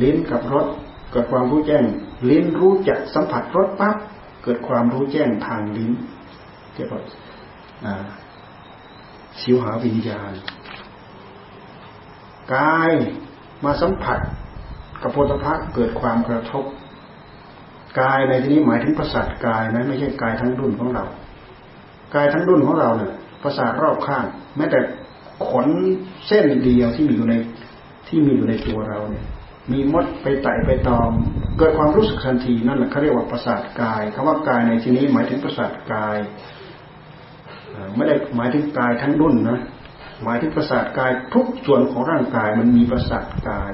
[0.00, 0.66] ลิ้นกับรส
[1.10, 1.84] เกิดความรู้แจ้ง
[2.30, 3.96] ลิ้นรู้จักสัมผัสรสปั๊บ
[4.42, 5.90] เกิดความรู้แจ้งทางลิ้น
[6.74, 7.02] เรียกว่า
[9.40, 10.32] ชิวหาวิญญาณ
[12.54, 12.92] กาย
[13.64, 14.18] มาสัมผัส
[15.02, 16.64] กับโพธิภะเกิดความกระทบ
[18.00, 21.04] กายในที่นี้หมายถึงประสาทกายนะไม่ใช่กายทั้งดุนของเรา
[22.14, 24.24] กายทั้งดุนของเราเนี่ยประสาทรอบข้าง
[24.56, 24.80] แม้แต่
[25.48, 25.66] ขน
[26.26, 27.34] เส้นเดียวที่มีอยู่ใน
[28.08, 29.24] ที่มีอยู่ในตัวเราเนี่ย
[29.72, 31.12] มีมดไปไต่ไปตอม
[31.58, 36.16] เกิดความรู้สึกทันทีนั่นแหละเขาเรียกว่าประสาทกายคำว่ากายในที่นี้หมายถึงประสาทกาย
[37.96, 39.60] ไม่ได้หมายถึงกายทั้งดุนนะ
[40.24, 43.72] หมายถึงประสาทกายทุกส่วนของร่างกายมันมีประสาทกาย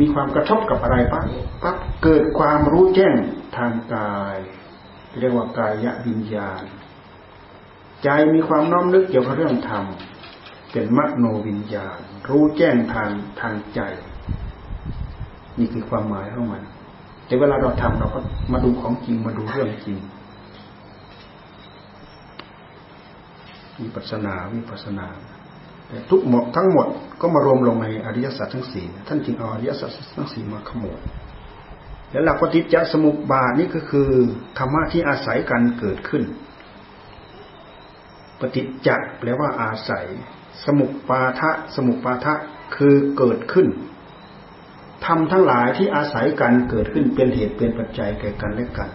[0.00, 1.24] มีความกระทบกับอะไรปั๊บ
[1.62, 3.16] ปั๊บเกิดความรู้แจ้ง
[3.56, 4.36] ทางกาย
[5.20, 5.72] เรียกว่ากาย
[6.06, 6.62] วิญญาณ
[8.04, 9.84] ใจมีความน้อมนึกเกี่ยวกับเรื่องธรรม
[10.72, 13.10] เป็นมโนวิญญาณ รู้แจ้งทาง
[13.40, 13.80] ทางใจ
[15.60, 16.62] นี่คือความหมายของมัน
[17.26, 18.20] แต่เวลาเราทำเราก็
[18.52, 19.98] มาดูของจริงมาดูเรื่องจริง
[23.80, 25.06] วิปัสนาวิปัสนา
[25.88, 26.86] แต่ทุกหมดทั้งหมด
[27.20, 31.00] ก็มารวมลงในอริยสัจทั้งสี่ท่านจึงเอาอริยสัจทั้งสี่มาขโมย
[32.10, 34.10] แล้วหลักปฏิจจสมุปบาทนี่ก็คือ
[34.58, 36.22] ธรรมะที่อาศัยกันเกิดขึ้น
[38.40, 40.06] ปฏิจจแปลว่าอาศัย
[40.64, 42.34] สมุปปาทะสมุปปาทะ
[42.76, 43.66] คือเกิดขึ้น
[45.06, 48.90] ทำทั้งหลายที่อาศัยกันเกิดขึ้นเป็นเหตุเป็นปัจจัยแก่กันและกัน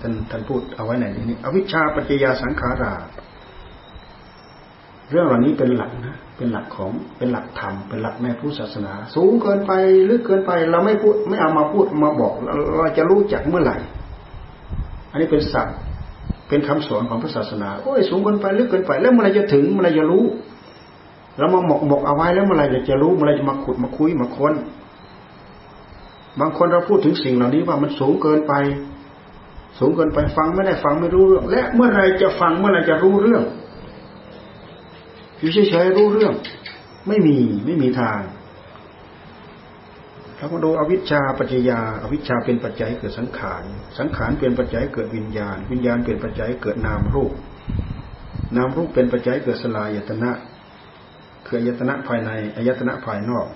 [0.00, 2.92] ท่านท่านพูดเอาไว้ไหนนี้อวิชชาปัจจยาสังขารา
[5.10, 9.72] เรื่องเหล่านี้เป็นหลักนะเป็นหลักของเป็นหลักธรรมเป็นหลักในพุทธศาสนา สูงเกินไป
[10.10, 12.32] ลึกเกินไป เราไม่พูดไม่เอามาพูดมาบอก
[12.76, 13.76] เราจะรู้จักเมื่อไหร่
[15.10, 15.76] อันนี้เป็นศัพท์
[16.48, 20.24] เป็นคำสอนของพระศาสนาโอ้ยสูงเกินไปลึกเกินไป แล้วเมื่อไรจะถึงเมื่อไรจะรู้
[21.38, 24.54] เรามาหมกหมกเอาไว้แล้วเมื่อไรจะรู้เมื่อไรจะมาขุดมาคุยมาค้น
[26.40, 28.54] บางคนเราพูดถึงสิ่งเหล่านี้ว่ามันสูงเกินไป
[29.78, 33.42] สูงเกินไปฟังไม่ได้ฟังไม่รู้เรื่อง และเมื่อไรจะฟังเมื่อไรจะรู้เรื่อง
[35.38, 36.32] อยู่เฉยๆรู้เรื่อง
[37.08, 38.20] ไม่มีไม่มีทาง
[40.36, 43.62] เรามาดูอวิชชาปัจจยาอวิชชาเป็นปัจจัยเกิดสังขาร
[43.98, 47.32] สังขารเป็นปัจจัยเกิดวิญญาณ วิญญาณเป็นปัจจัยเกิดนามรูป
[48.56, 50.30] นามรูปเป็นปัจจัยเกิดสลายตนะ
[51.46, 53.46] คืออายตนะภายในอายตนะภายนอก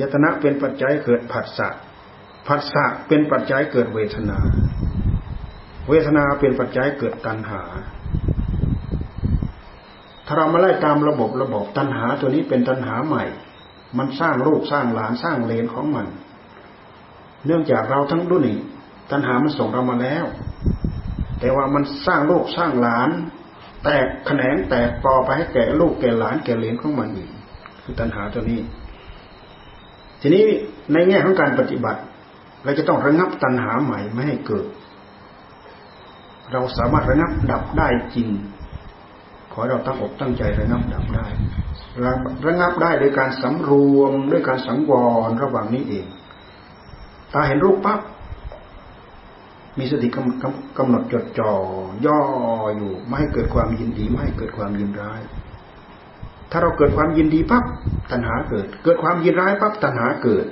[0.00, 1.68] ยตนะเป็นปัจจัยเกิดผัสสะ
[2.46, 4.38] ผัสสะเป็นปัจจัยเกิดเวทนา
[5.88, 7.62] เวทนาเป็นปัจจัยเกิดตัณหา
[10.26, 13.24] ถ้าเรามาไล่ตามระบบระบบตัณหาตัวนี้เป็นตัณหาใหม่
[13.98, 16.06] มันสร้างลูกสร้างหลานสร้างเลนของมัน
[17.46, 18.58] เนื่องจากเราทั้งดุนี่
[19.10, 20.24] ตัณหามันส่งเรามาแล้ว
[21.40, 23.10] แต่ว่ามันสร้างลูกสร้างหลาน
[23.84, 27.30] แตกแขนงแตกปอไปให้แก่ลูกแก่หลานแก่เลนของมันอีก
[27.82, 28.60] คือตัณหาตัวนี้
[30.26, 30.46] ทีนี้
[30.92, 32.00] ในแง่ของการปฏิบัติ
[32.64, 34.66] เราจะต้องระงับตัณหาใหม่ไม่ให้เกิด
[36.52, 38.28] เราสามารถระงับดับได้จริง
[39.52, 41.26] ขอเราตั้งอกตั้งใจระงับดับได้
[42.04, 42.12] ระ
[42.46, 44.92] ระงับได้โดยการสำรวมด้วยการสังว
[45.26, 46.06] รระหว่างนี้เอง
[47.32, 48.00] ตาเห็นรูปปั๊บ
[49.78, 50.08] มีสติ
[50.78, 51.52] กำหนดจดจ่อ
[52.06, 52.20] ย่อ
[52.76, 55.20] อยู่ ไม่ให้เกิดความยินดี ไม่ให้เกิดความยินร้าย
[56.50, 57.64] ถ้าเราเกิดความยินดีปั๊บ
[58.10, 60.44] ตัณหาเกิด เกิดความยินร้ายปั๊บตัณหาเกิด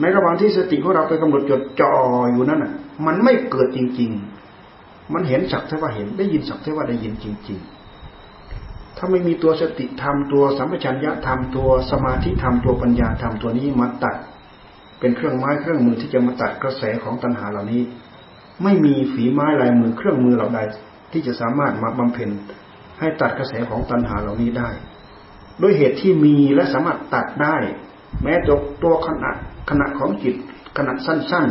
[0.00, 1.92] ในระหว่างที่สติของเราไปกำหนดจดจ่อ
[2.32, 2.72] อยู่นั่นน่ะ
[3.06, 4.10] มันไม่เกิดจริง
[4.62, 7.58] ๆ มันเห็นสักเท่ว่าเห็นได้ยินสักเท่ว่าได้ยินจริง
[8.28, 14.16] ๆ ถ้าไม่มีตัวสติธรรมตัวสัมปชัญญะธรรมตัวสมาธิธรรมตัวปัญญาธรรมตัวนี้มาตัด
[15.00, 17.82] เป็นเครื่องไม้เครื่องมือที่จะมาตัดกระแสของตัณหาเหล่านี้
[18.62, 20.60] ไม่มีฝีไม้ลายมือเครื่องมือเหล่าใด
[21.12, 22.30] ที่จะสามารถมาบำเพ็ญ
[23.00, 24.68] ให้ตัดกระแสของตัณหาเหล่านี้ได้
[25.62, 27.56] ด้วยเหตุที่มีและสามารถตัดได้
[28.22, 29.30] แม้ตัวตัวขณะ
[29.70, 30.34] ขณะของจิต
[30.76, 31.46] ขณะสั้น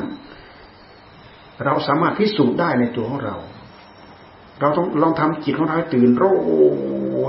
[0.80, 3.36] ๆ เราสามารถพิสูจน์ได้ในตัวของเรา
[4.60, 6.24] เราต้องลองทำจิตของเราให้ตื่นโร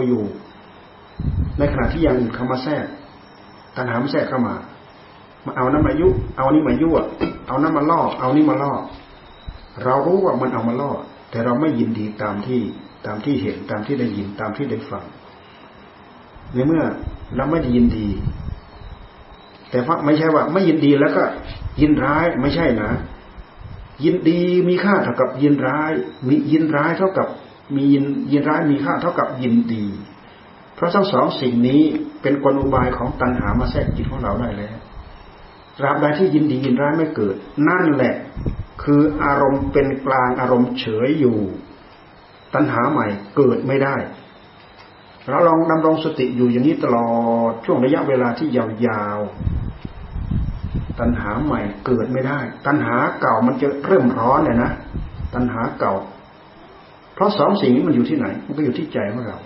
[0.08, 0.22] อยู่
[1.58, 2.86] ในขณะที่ย่างเข้ามาแทรก
[3.76, 4.54] ตัณหามแทรกเข้ามา
[5.44, 6.98] มาเอานั้นมายุ เอานี้มายั่ว
[7.46, 8.72] เอานั้นมาล่อ เอานี้มาล่อ
[9.84, 10.90] เรารู้ว่ามันเอามาล่อ
[11.30, 12.60] แต่เราไม่ยินดีตามที่
[13.06, 15.04] ตามที่เห็นตามที่ได้ยินตามที่ได้ฟัง
[16.54, 16.84] ในเมื่อ
[17.37, 18.08] เราไม่ได้ยินดี
[19.70, 21.22] แต่ว่าไม่ใช่ว่า ไม่ยินดีแล้วก็
[21.80, 22.90] ยินร้ายไม่ใช่นะ
[24.04, 25.90] ยินดีมีค่าเท่ากับยินร้าย
[26.28, 27.28] มียินร้ายเท่ากับ
[27.74, 29.87] มียินยินร้ายมีค่าเท่ากับยินดี
[30.74, 31.82] เพราะทั้งสองสิ่งนี้
[32.22, 34.76] เป็นกลอุบายของตัณหามาแทรกจิตของเราได้แล้ว
[35.78, 37.34] ตราบใดที่ยินดียินร้ายไม่เกิด
[37.68, 38.14] นั่นแหละ
[38.82, 41.38] คืออารมณ์เป็นกลางอารมณ์เฉยอยู่
[42.54, 43.06] ตัณหาใหม่
[43.37, 43.96] เกิดไม่ได้
[45.28, 47.10] เราลองดำรงสติอยู่อย่างนี้ตลอ
[47.50, 54.70] ดช่วงระยะเวลาที่ยาวๆ ตัณหาใหม่เกิดไม่ได้ ตัณหาเก่ามันจะเริ่มร้อนเลยนะ
[55.34, 55.94] ตัณหาเก่า
[57.14, 59.38] เพราะสองสิ่งนี้มันอยู่ที่ไหน มันก็อยู่ที่ใจของเรา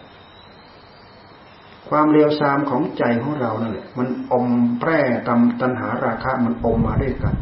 [1.89, 4.47] ความเรียวซามของใจของเรานั่นแหละ มันอม
[4.81, 7.35] แปร่ตำตัณหาราคะมันอมมาด้วยกัน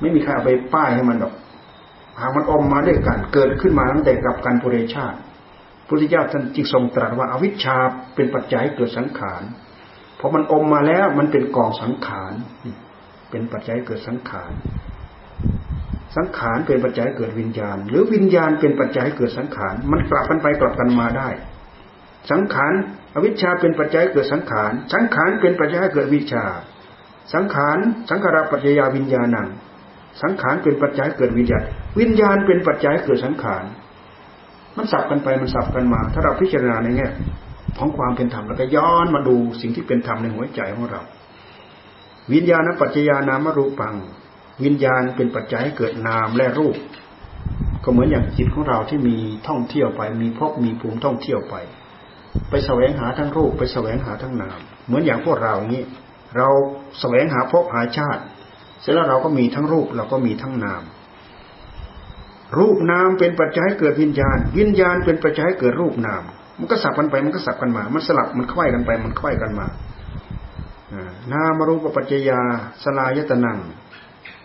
[0.00, 1.34] ไม่มีใครเอาไปป้ายให้มันหรอก
[2.20, 5.18] หากมันอมมาด้วยกัน เกิดขึ้นมาตั้งแต่กับการปุเรชาติ
[5.90, 7.76] พุทธเจ้าท่านจึงทรงตรัสว่าอาวิชชา
[8.14, 9.42] เป็นปัจจัยเกิดสังขาร
[10.18, 12.32] พอมันอมมาแล้วมันเป็นกองสังขาร
[13.30, 14.52] เป็นปัจจัยเกิดสังขาร
[16.16, 21.28] สังขารเป็นปัจจัยเกิดวิญญาณ หรือวิญญาณเป็นปัจจัยเกิดสังขารมันกลับกันไปกลับกันมาได้
[22.30, 22.72] สังขาร
[23.14, 26.44] อวิชชาเป็นปัจจัยเกิดสังขารสังขารเป็นปัจจัยเกิดวิชา
[27.34, 27.78] สังขาร
[28.10, 29.48] สังขารปัจจยาวิญญาณัง
[30.22, 31.64] สังขารเป็นปัจจัยเกิดวิญญาณ
[32.00, 33.64] วิญญาณเป็นปัจจัยเกิดสังขาร
[34.76, 37.08] มันสับกันไปมันสับกันมา ถ้าเราพิจารณาในแง่
[37.78, 41.02] ของความเป็นธรรมแล้วก็ย้อนมาดูสิ่งที่เป็นธรรมในหัวใจของเรา
[42.32, 43.94] วิญญาณปัจจยานามรูปัง
[44.64, 46.76] วิญญาณเป็นปัจจัยให้เกิดนามและรูป
[47.84, 49.16] ก็เหมือนอย่างจิตของเราที่มี
[49.48, 51.54] ท่องเที่ยวไป มีพบมีภูมิท่องเที่ยวไป
[52.50, 55.82] ไปแสวงหาทั้งรูป ไปแสวงหาทั้งนาม เหมือนอย่างพวกเรานี้
[56.36, 56.48] เรา
[57.00, 58.22] แสวงหาพบหาชาติ
[58.80, 60.82] เสร็จแล้วเราก็มีทั้งรูปเราก็มีทั้งนาม
[62.58, 66.22] รูปนามเป็นปัจจัยเกิดวิญญาณ วิญญาณเป็นปัจจัยเกิดรูปนาม
[66.58, 69.66] มันก็สับกันไปมันก็สับกันมา มันสลับมันควยกันไปมันควยกันมา
[71.32, 72.40] นามรูปปัจจยา
[72.82, 73.58] สลายตนัง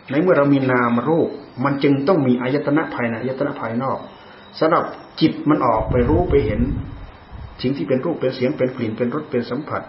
[0.09, 1.29] ในเมื่อเรามีนามรูป
[1.63, 3.99] มันจึงต้องมีอายตนะภายในอายตนะภายนอก
[4.59, 4.83] สำหรับ
[5.21, 6.61] จิตมันออกไปรู้ไปเห็น
[7.61, 9.81] สิ่งที่เป็นรูปเป็นเสียงเป็นกลิ่นเป็นรสเป็นสัมผัส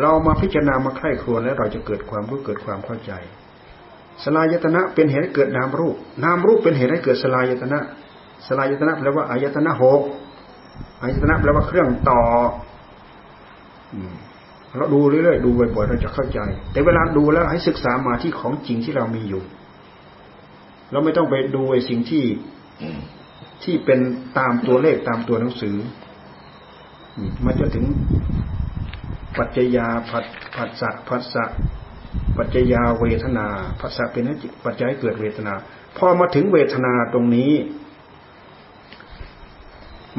[0.00, 3.12] เรามาพิจารณามาใคร่ครวญแล้วเราจะเกิดความรู้เกิดความเข้าใจ
[4.24, 7.78] สลายตนะเป็นเหตุให้เกิดนามรูป นามรูปเป็นเหตุให้เกิดสลายตนะ
[8.46, 10.00] สลายตนะแปลว่าอายตนะหก
[11.02, 12.20] อายตนะแปลว่าเครื่องต่อ
[14.76, 16.38] เราดูเรื่อยๆดูบ่อยๆเราจะเข้าใจ
[16.72, 19.42] แต่เวลาดูแล้วให้ศึกษามาที่ของจริงที่เรามีอยู่
[20.92, 22.24] เราไม่ต้องไปดูไอ้สิ่งที่
[23.62, 24.00] ที่เป็น
[24.38, 25.76] ตามตัวเลขตามตัวหนังสือ
[27.44, 27.84] มันจะถึง
[29.36, 31.44] ปัจจยาผัดผัสสะผัสสะ
[32.36, 33.46] ปัจจยาเวทนา
[33.80, 35.54] ภาษาเป็นจิตปัจจัยเกิดเวทนา
[35.96, 37.52] พอมาถึงเวทนาตรงนี้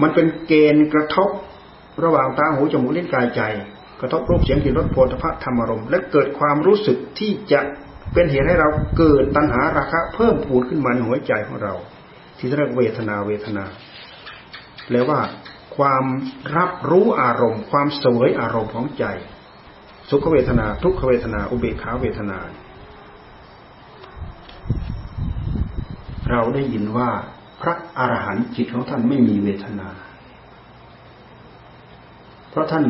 [0.01, 1.29] มันเป็นเกณฑ์กระทบ
[2.03, 3.41] ระหว่างตาหูจมูกลิ้นกายใจ
[4.01, 7.61] กระทบรูปเสียงกลิ่นรสโผฏฐัพธรรมารมณ์และเกิดความรู้สึกที่จะ
[8.13, 11.73] เป็นเหตุให้เราเกิดตัณหาราคะ เพิ่มพูนขึ้นมาในหัวใจของเรา
[12.37, 13.65] ที่เรียกเวทนาเวทนา
[14.85, 15.19] แปลว่า
[15.77, 16.05] ความ
[16.57, 19.05] รับรู้อารมณ์ ความสวยอารมณ์ของใจ
[20.15, 22.39] สุขเวทนา ทุกขเวทนา อุเบกขาเวทนา
[26.29, 27.09] เราได้ยินว่า
[27.61, 29.89] พระอรหันต์จิตของท่านไม่มีเวทนา
[32.49, 32.85] เพราะท่าน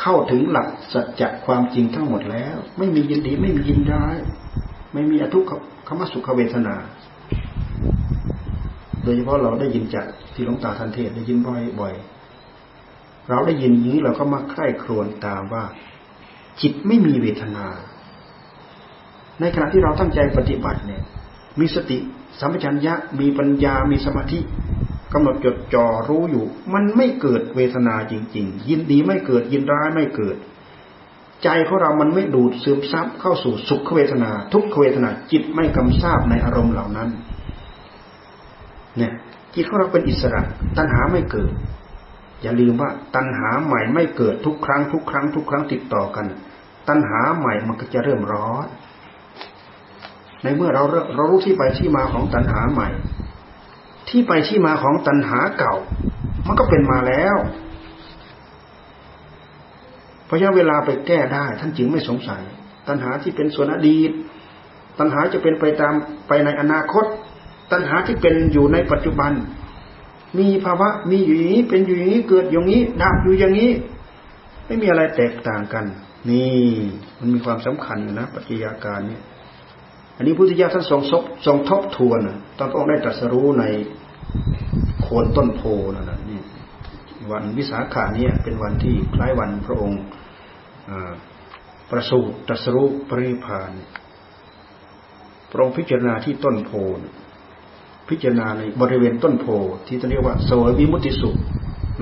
[0.00, 4.16] เข้าถึงหลักสัจจะความจริงทั้งหมดแล้ว ไม่มียินดีไม่มียินร้าย
[4.92, 5.44] ไม่มีอทุก
[5.88, 6.74] ขมสุขเวทนา
[9.02, 11.38] โดยเฉพาะเราได้ยินจากที่หลวงตาทันเทศได้ยิน
[11.80, 15.64] บ่อยๆเราได้ยินอย่างนี้เราก็มาใคร่ครวญตามว่า
[16.62, 17.66] จิตไม่มีเวทนา
[19.40, 21.02] ในขณะที่เราตั้งใจปฏิบัติเนี่ย
[21.60, 21.98] มีสติ
[22.40, 24.38] สัมปชัญญะมีปัญญามีสมาธิ
[25.12, 30.36] กำหนดจดจ่อรู้อยู่ มันไม่เกิดเวทนาจริง ๆ ยินดีไม่เกิดยินร้ายไม่เกิด
[31.44, 37.08] ใจของเรามันไม่ดูดซึมซับเข้าสู่สุขเวทนา ทุกขเวทนาจิตไม่กำซาบในอารมณ์เหล่านั้น
[38.96, 39.12] เนี่ย
[39.54, 40.42] จิตของเราเป็นอิสระ
[40.76, 41.52] ตัณหาไม่เกิด
[42.44, 46.26] อย่าลืมว่าตัณหาใหม่ไม่เกิดทุกครั้งทุกครั้งทุกครั้งติดต่อกัน
[46.88, 48.66] ตัณหาใหม่มันก็จะเริ่มร้อน
[50.42, 50.82] ในเมื่อเรา
[51.14, 52.88] เรารู้ที่ไปที่มาของตัณหาใหม่
[54.08, 55.74] ที่ไปที่มาของตัณหาเก่า
[56.46, 57.36] มันก็เป็นมาแล้ว
[60.26, 62.42] เพราะฉะนั้นเวลาไปแก้ได้ ท่านจึงไม่สงสัย
[62.88, 64.10] ตัณหาที่เป็นส่วนอดีต
[64.98, 65.94] ตัณหาจะเป็นไปตาม
[66.28, 67.04] ไปในอนาคต
[67.72, 69.32] ตัณหาที่เป็นอยู่ในปัจจุบัน
[70.38, 73.70] มีภาวะมีอยู่อย่างนี้เป็นอยู่อย่างนี้เกิดอย่างนี้ดับอยู่อย่างนี้
[74.66, 75.84] ไม่มีอะไรแตกต่างกัน
[76.30, 76.64] นี่
[77.20, 79.22] มันมีความสำคัญนะปัจจัยาการเนี่ย
[80.16, 82.18] อันนี้พุทธิยถาท่านทรงซบทรงทบทวน
[82.58, 83.64] ตอนพระองค์ได้ตรัสรู้ใน
[85.02, 85.62] โคนต้นโพ
[85.94, 86.40] นั่นแหละนี่
[87.32, 90.00] วันวิสาขาเนี่ยเป็นวันที่คล้ายวันพระองค์
[91.90, 93.72] ประสูติตรัสรู้ปริพาน
[95.50, 96.72] พระองค์พิจารณาที่ต้นโพ
[98.08, 99.46] พิจารณาในบริเวณต้นโพ
[99.86, 101.36] ที่เรียกว่าโสวิมุติสุข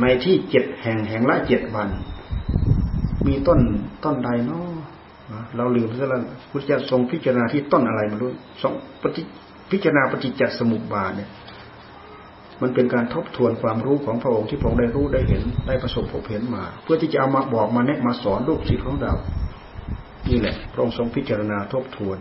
[0.00, 1.88] ในที่เจ็ดแห่งแห่งละเจ็ดวัน
[3.26, 3.60] มีต้น
[4.04, 4.68] ต้นใดเนาะ
[5.56, 9.22] เราลืมซะแล้วพุทธเจ้าทรงพิจารณาที่ต้นอะไรมาด้วยทรงปฏิ
[9.70, 11.30] พิจารณาปฏิจจสมุปบาทเนี่ย
[12.62, 19.14] มันเป็นการทบทวนความรู้ของพระองค์ที่พระองค์ได้รู้ได้เห็นได้ประสบพบเห็นมา เพื่อที่จะเอามาบอกมาแนะมาสอนลูกศิษย์ของเรา
[20.30, 22.18] นี่แหละ พระองค์ทรงพิจารณาทบทวน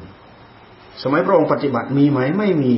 [1.03, 2.75] สมัยพระองค์ปฏิบัติมีไหมไม่มี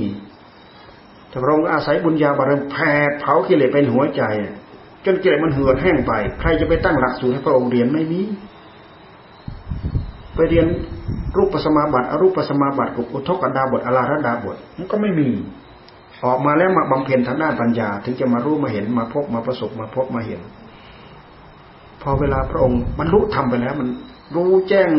[1.34, 2.78] แต่พระองค์อาศัยบุญญาบารมีแผ
[3.10, 4.22] ดเผากิเลสเป็นหัวใจ
[5.06, 8.22] จนกิเลสมันเหือดแห้งไป ใครจะไปตั้งหลักสูตรให้พระองค์เรียนไม่มี
[10.36, 10.66] ไปเรียน
[11.38, 15.30] รูปสมาบัติอรูปสมาบัติกุอุทกดาบทอลาระดาบทมันก็ไม่มี
[16.26, 20.42] ออกมาแล้วมาบำเพ็ญทางด้านปัญญา ถึงจะมารู้มาเห็นมาพบมาประสบมาพบมาเห็น
[22.02, 23.90] พอเวลาพระองค์บรรลุธรรมไปแล้ว มัน
[24.36, 24.90] รู้แจ้ง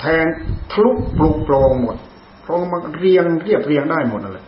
[0.00, 0.24] แทง
[0.72, 1.96] ทะลุปลุกปรงหมด
[2.44, 4.44] พระองค์มาเรียงเรียบเรียงได้หมดเลย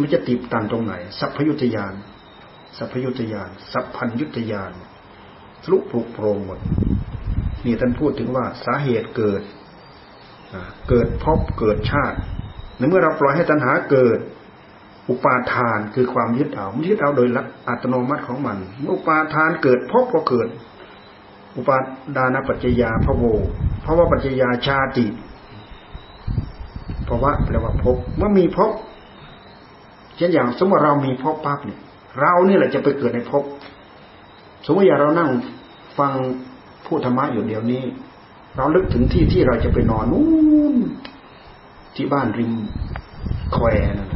[0.00, 1.94] มันจะติดตันตรงไหน สัพพยุตยาน
[2.76, 4.72] สัพพยุตยาน สัพพัญยุตยาน
[5.62, 6.58] ทะลุปลุกโปรงหมด
[7.64, 9.42] นี่ท่านพูดถึงว่าสาเหตุเกิด
[10.88, 12.18] เกิดพบเกิดชาติ
[12.76, 14.18] ในเมื่อเราปล่อยให้ตัณหาเกิด
[15.08, 20.48] อุปาทานคือความยึดเอามันยึดเอาโดยลักอัตโนมัติของมัน เมื่ออุปาทานเกิดพบก็เกิด
[21.56, 21.76] อุปา
[22.16, 23.24] ดานปัจจยาพระโว
[23.82, 25.06] เพราะว่าปัจจยาชาติ
[27.04, 28.72] เพราะว่าแปลว่าพบเมื่อมีพบ
[30.16, 31.78] เช่นอย่างสมมติเรามีพบปั๊บเนี่ย
[32.20, 33.44] เรานี่แหละจะไปเกิดในพบ
[34.64, 35.30] สมมติอย่างเรานั่ง
[35.98, 36.12] ฟัง
[36.86, 37.82] พูดธรรมะอยู่เดี๋ยวนี้
[38.56, 40.24] เราลึกถึงที่ที่เราจะไปนอนนู่
[40.72, 40.76] น
[41.96, 42.52] ที่บ้านริม
[43.52, 43.66] แคว
[43.98, 44.10] นั่น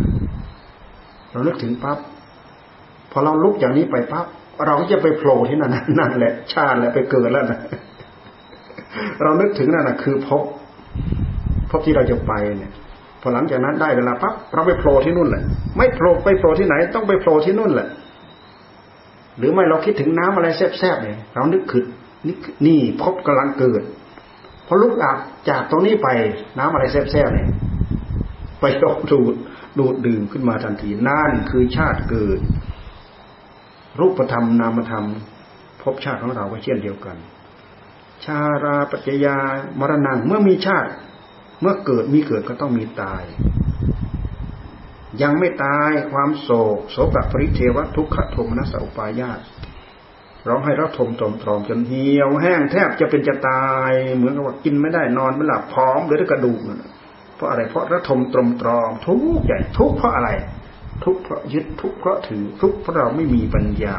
[1.32, 1.98] เราลึกถึงปั๊บ
[3.12, 4.26] พอเราลุกอย่างนี้ไปปั๊บ
[4.66, 7.58] เราก็จะไปโผล่ที่นั่นนั่นแหละ ชาติแหละไปเกิดแล้วนะ
[9.22, 10.42] เรานึกถึงนั่นนะคือพบ
[11.70, 12.72] พบที่เราจะไปเนี่ย
[13.20, 15.42] พอหลังจากนั้นได้เวลาปั๊บเราไปโผล่ที่นู่นแหละ
[15.76, 17.88] ไม่โผล่ไปโผล่ที่ไหน ต้องไปโผล่ที่นู่นแหละ
[19.38, 21.84] หรือไม่เราคิดถึงน้ำอะไรแซ่บๆเนี่ยเรานึกขึ้น
[22.26, 23.82] นี่นี่พบกำลังเกิด
[24.66, 26.08] พอลุกอาบจากตรงนี้ไป
[26.58, 27.48] น้ำอะไรแซ่บๆเนี่ย
[28.60, 29.34] ไปดกดูด
[29.78, 32.38] ดูดดื่มขึ้นมาทันทีนั่นคือชาติเกิด
[34.00, 35.06] รูปธรรมนามธรรม
[35.82, 37.16] พบชาติของเราก็เช่นเดียวกัน
[38.24, 39.36] ชาราปัจจยา
[39.78, 40.90] มรณงเมื่อมีชาติ
[41.60, 43.22] เมื่อเกิดมีเกิดก็ต้องมีตาย
[45.22, 49.40] ยังไม่ตายความโศกโศกปริเทวทุกขโทมนัสอุปายาต
[50.48, 56.60] ร้องให้เราทมตรมตรอมจนเหี่ยวแห้งแทบจะเป็นจะตาย เหมือนกับว่ากินไม่ได้นอนไม่หลับพร้อมเลือแต่กระดูก
[57.36, 60.30] เพราะอะไรเพราะระทมตรมตรอมทุกใหญ่ทุกเพราะอะไร
[61.04, 63.96] ทุกเพราะยึดทุกเพราะถือทุกเพราะเราไม่มีปัญญา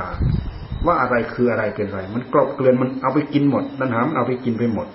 [0.85, 4.87] ว่าอะไรคืออะไรเป็นอะไร มันกรอบเกลือนมันเอาไปกินหมดนันหามันเอาไปกินไปหมด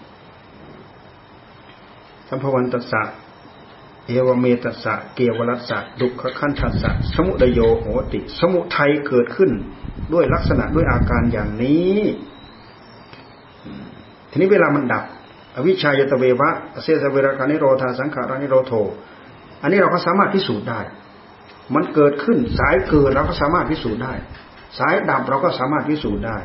[2.28, 3.02] สัมภวันตัสสะ
[4.06, 9.50] เอวเมตัสสะเกวรัสสะดุขขันธัสสะสมุทโยโหติ สมุทัยเกิดขึ้น
[10.12, 11.98] ด้วยลักษณะด้วยอาการอย่างนี้
[14.30, 15.04] ทีนี้เวลามันดับ
[15.56, 16.50] อวิชายตเววะ
[16.82, 18.72] เสสเวรากานิโรธาสังขารานิโรโท
[19.62, 20.80] อันนี้เราก็สามารถพิสูจน์ได้
[21.74, 24.12] มันเกิดขึ้นสายเกิดเราก็สามารถพิสูจน์ได้
[24.78, 26.38] สายดับเราก็สามารถพิสูจน์ได้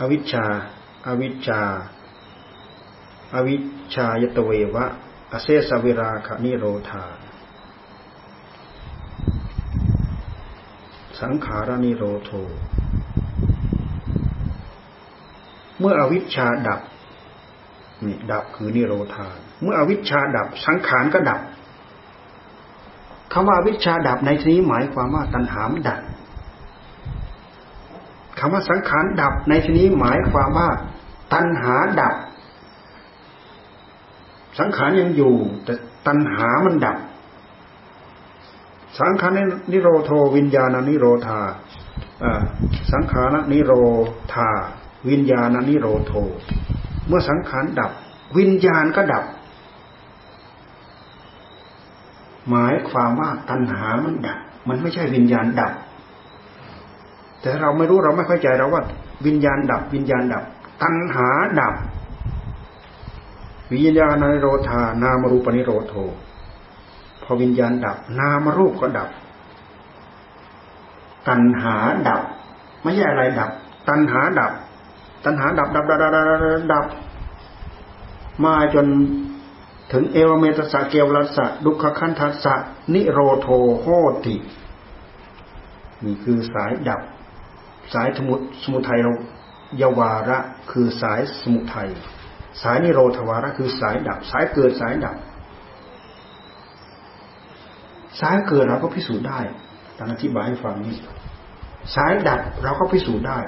[0.00, 0.46] อวิชชา
[1.06, 1.60] อวิชชา
[3.34, 3.60] อวิช
[3.94, 4.86] ชายตเววะ
[5.32, 7.04] อเสสเวราคานิโรธา
[11.20, 12.30] สังขารนิโรโท
[15.78, 16.80] เมื่ออวิชชาดับ
[18.06, 19.28] นี่ดับคือนิโรธา
[19.62, 21.40] เมื่ออวิชชาดับ สังขารก็ดับ
[23.32, 26.00] คำว่าวิชาดับในที่นี้หมายความว่าตัณหามดับ
[28.38, 30.68] คำว่าสังขารดับในที่นี้หมายความว่า
[31.32, 32.14] ตัณหาดับ
[34.58, 35.34] สังขารยังอยู่
[35.64, 35.74] แต่
[36.06, 36.96] ตัณหามันดับ
[39.00, 39.32] สังขาร
[39.72, 41.40] นิโรโทวิญญาณนิโรธา
[42.92, 43.72] สังขารนิโร
[44.34, 44.50] ธา
[45.08, 46.12] วิญญาณนิโรโท
[47.08, 47.90] เมื่อสังขารดับ
[48.38, 49.24] วิญญาณก็ดับ
[52.48, 54.38] หมายความว่าตัณหามันดับ
[54.68, 55.72] มันไม่ใช่วิญญาณดับ
[57.40, 58.82] แต่เราไม่รู้เราไม่เข้าใจเราว่า
[59.26, 60.44] วิญญาณดับ วิญญาณดับ
[60.82, 61.28] ตัณหา
[61.60, 61.74] ดับ
[63.72, 65.94] วิญญาณนิโรธานามรูปนิโรโท
[67.22, 69.08] พอวิญญาณดับ นามรูปก็ดับ
[71.28, 71.76] ตัณหา
[72.08, 72.22] ดับ
[72.82, 73.50] ไม่ใช่อะไรดับ
[73.88, 74.52] ตัณหาดับ
[75.24, 76.12] ตัณหาดับดับดับดับ
[76.72, 76.86] ดับ
[78.44, 78.86] มาจน
[79.92, 82.54] ถึงเอวเมตสะเกวรัสสะดุขคันทัสสะ
[82.94, 83.48] นิโรโท
[83.80, 83.86] โห
[84.24, 84.36] ติ
[86.04, 87.00] นี่คือสายดับ
[87.92, 89.12] สายสมุสมุทัยเรา
[89.80, 90.38] ยวาระ
[90.70, 91.90] คือสายสมุทัย
[92.62, 95.16] สายนิโรธวาระคือสายดับ สายเกิดสายดับ
[98.20, 99.40] สายเกิดเราก็พิสูจน์ได้
[99.98, 100.94] ตามอธิบายให้ฟังนี้
[101.94, 103.38] สายดับเราก็พิสูจน์ได้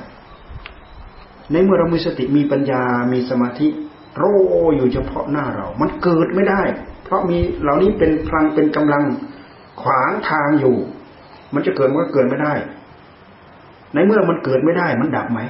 [1.52, 2.82] ในเมื่อเรามีสติมีปัญญา
[3.12, 3.68] มีสมาธิ
[4.16, 4.24] โร
[4.76, 6.62] อยู่เฉพาะหน้าเรา มันเกิดไม่ได้
[7.04, 9.02] เพราะมีเหล่านี้เป็นพลังเป็นกำลัง
[9.82, 10.76] ขวางทางอยู่
[11.54, 12.54] มันจะเกิดมันก็เกิดไม่ได้
[13.94, 15.40] ในเมื่อมันเกิดไม่ได้ มันดับไหม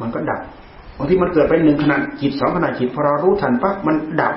[0.00, 0.40] มันก็ดับ
[1.00, 4.34] บางทีมันเกิดไปหนึ่งขณะจิตสองขณะจิตพอเรารู้ทันปั๊บมันดับ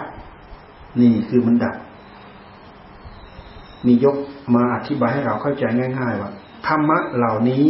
[1.01, 1.75] นี่คือมันดับ
[3.85, 4.17] มียก
[4.55, 5.63] มาอธิบายให้เราเข้าใจ
[5.99, 6.31] ง่าย ๆ ว่า
[6.67, 7.67] ธรรมะเหล่านี้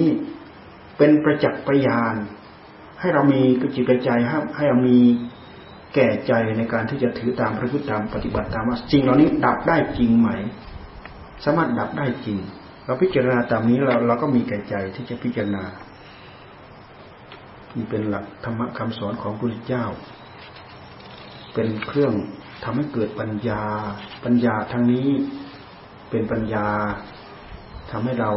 [0.97, 2.15] เป็นประจักษ์พยาน
[2.99, 4.97] ให้เรามีกจิตกระใจให้ให้เรามี
[5.93, 10.29] แก่ใจในการที่จะถือตามพระพุทธธรรมปฏิบัติตามว่าจริงเหล่านี้ดับได้จริงไหม
[11.43, 12.37] สามารถดับได้จริง
[12.85, 15.63] เราพิจารณาตามนี้เราเราก็มีแก่ใจที่จะพิจารณา
[17.75, 19.85] นี่เป็นหลักธรรมะคำสอนของพระพุทธเจ้า
[21.53, 22.13] เป็นเครื่อง
[22.63, 23.63] ทำให้เกิดปัญญา
[24.23, 25.07] ปัญญาทั้งนี้
[26.09, 26.67] เป็นปัญญา
[27.91, 28.31] ทำให้เรา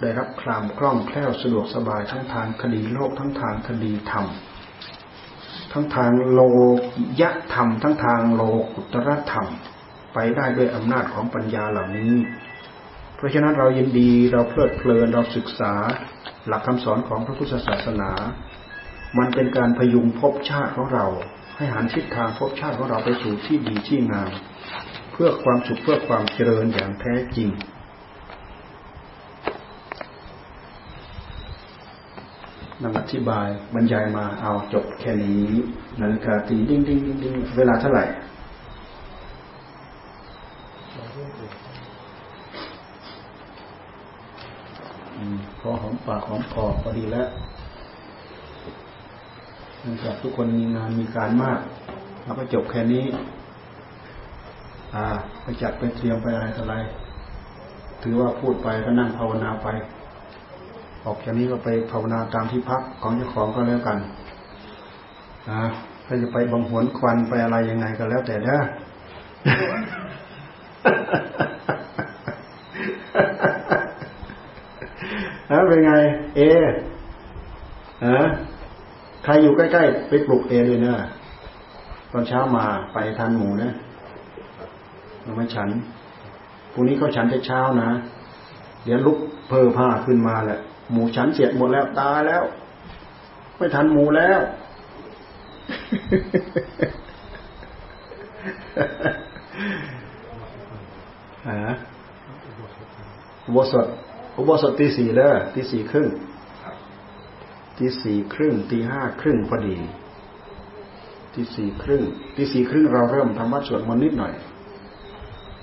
[0.00, 4.26] ได้รับคลามคล่องแคล่วสะดวกสบายทั้งทางคดีโลกทั้งทางคดีธรรม
[5.72, 6.40] ทั้งทางโล
[7.20, 8.42] ยะธรรม ทั้งทางโล
[8.74, 9.46] กุตรธรรม
[10.14, 12.14] ไปได้ด้วยอำนาจของปัญญาเหล่านี้
[13.16, 15.72] เพราะฉะนั้นเรายินดีเราเพลิดเพลินเราศึกษา
[16.46, 18.10] หลักคำสอนของพระพุทธศาสนา
[19.18, 21.06] มันเป็นการพยุงภพชาติของเรา
[21.56, 24.30] ให้หันทิศทางภพชาติของเราไปสู่ที่ดีที่งาม
[25.12, 27.48] เพื่อความสุขเพื่อความเจริญอย่างแท้จริง
[32.82, 35.42] ดังอธิบายบรรยายมาเอาจบแค่นี้
[36.00, 38.04] นาฬิกาตีดิ้งดิ้งดิ้งดิ้งเวลาเท่าไหร่
[45.60, 47.28] พอหอมปากหอมคอพอดีแล้ว
[49.84, 51.58] นื่องจากทุกคนมีงานมีการมาก
[52.22, 53.04] เราก็จบแค่นี้
[54.94, 55.04] อ่า
[55.42, 56.74] ไปจัดไปเตรียมไปอะไรอะไร
[58.02, 59.68] ถือว่าพูดไปก็นั่งภาวนาไป
[61.04, 63.98] ออกจากนี้ก็ไปภาวนาตามที่พักของเจ้าของก็แล้วกัน
[65.50, 65.62] นะ
[66.06, 68.60] ถ้าจะไปบังหวนควันไปอะไรยังไงก็แล้วแต่เด้อ
[75.48, 75.92] แล้วเป็นไง
[76.36, 76.40] เอ
[78.06, 78.20] ฮะ
[79.24, 80.94] ใครอยู่ใกล้ ๆ ไปปลุกเอเลยนะ
[82.12, 83.72] ตอนเช้ามาไปทานหมูนะ
[85.22, 85.68] เราไม่ฉัน
[86.72, 87.90] พรุ่งนี้เขาฉันแต่เช้านะ
[88.84, 89.18] เดี๋ยวลุก
[89.48, 90.58] เพอผ้าขึ้นมาแหละ
[90.92, 92.42] หมูฉันเสียดหมดแล้วตายแล้ว
[93.56, 94.40] ไม่ทันหมูแล้ว
[101.48, 101.74] ฮะ
[103.44, 103.86] อุโบสถ
[104.36, 106.06] อุโบสถตีสี่เด้อตีสี่ครึ่ง
[107.78, 109.76] ตีสี่ครึ่งตีห้าครึ่งพอดี
[111.34, 112.02] ตีสี่ครึ่ง
[112.36, 114.34] ตีสี่ครึ่งเราเริ่มทำวัดสวดมนต์นิดหน่อย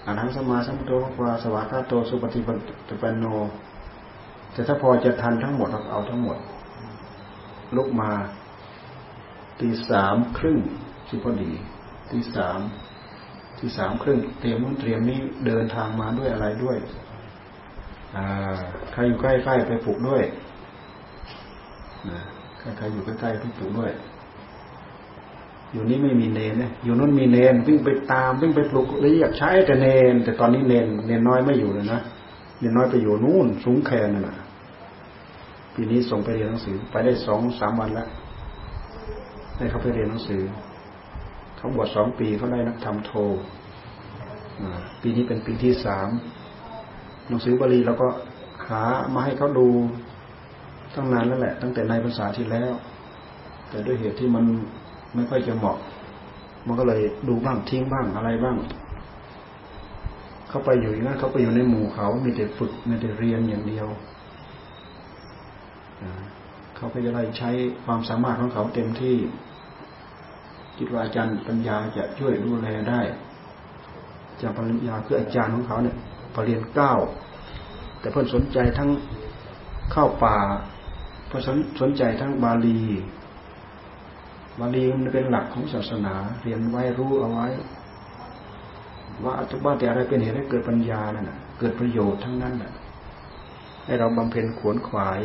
[0.06, 2.40] อานังสมาสัมพุทโธพระสวากาโตสุปฏิ
[3.02, 3.26] ปันโน
[4.52, 6.38] แต่ถ้าพอจะทันทั้งหมดเราเอาทั้งหมด
[7.76, 8.12] ลุกมา
[9.60, 10.60] ตีสามครึ่ง
[11.10, 11.52] สิพอดี
[12.12, 12.60] ตีสาม
[13.60, 16.78] ตีสามครึ่งเตรียมนู้นเตรียมนี้เดินทางมาด้วยอะไรด้วย
[18.92, 20.24] ใครอยู่ใกล้ๆไปปลุกด้วย
[22.10, 22.22] นะ
[22.78, 23.92] ใครอยู่ใกล้ๆไปปลุกด้วย
[25.72, 32.00] อยู่นี่ไม่มีเนนนะอยู่นู้นมีเนนวิ่งไปตามวิ่งไปปลุกเรียกใช้แต่เนน แต่ตอนนี้เนนเนนน้อยไม่อยู่เลยนะ
[32.60, 34.36] เนนน้อยไปอยู่นู่นสูงแคนน่ะ
[35.76, 38.08] ปีนี้ส่งไปเรียนหนังสือ ไปได้สองสามวันแล้ว
[39.58, 40.42] ได้เขาไปเรียนหนังสือ
[41.58, 43.12] เขาบวชสองปีเขาได้นักธรรมโท
[45.02, 46.10] ปีนี้เป็นปีที่สาม
[47.28, 48.08] หนังสือบาลีเราก็
[48.68, 48.84] หา
[49.14, 49.68] มาให้เขาดู
[50.96, 52.74] ตั้งนานแล้วแหละ ตั้งแต่ในภาษาที่แล้ว
[53.70, 54.46] แต่ด้วยเหตุที่มัน
[55.16, 55.78] ไม่ค่อยจะเหมาะ
[56.68, 58.58] มันก็เลยดูบ้างทิ้งบ้างอะไรบ้าง
[60.50, 63.88] เขาไปอยู่อย่างนั้นเขาไปอยู่ในหมู่เขามีแต่ฝึกมีแต่เรียนอย่างเดียว
[66.76, 67.50] เขาก็จะได้ใช้
[67.86, 69.18] ความสามารถของเขาเต็มที่
[70.78, 73.02] คิดว่าอาจารย์ปัญญาจะช่วยดูแลได้
[74.30, 75.96] อาจารย์ปัญญาคืออาจารย์ของเขาเนี่ย
[76.36, 76.94] ปรริญญาเก้า
[78.00, 78.90] แต่เพื่อนสนใจทั้ง
[79.92, 80.38] เข้าป่า
[81.32, 81.44] เพื่อน
[81.82, 82.80] สนใจทั้งบาลี
[84.60, 87.48] บาลีมันเป็นหลักของศาสนา เรียนไว้รู้เอาไว้
[89.26, 92.74] ว่าทุกบ้านแต่อะไรเป็นเหตุให้เกิดปัญญานั่นเกิดประโยชน์ทั้งนั้นน่ะ
[93.86, 95.20] ให้เราบำเพ็ญขวนขวาย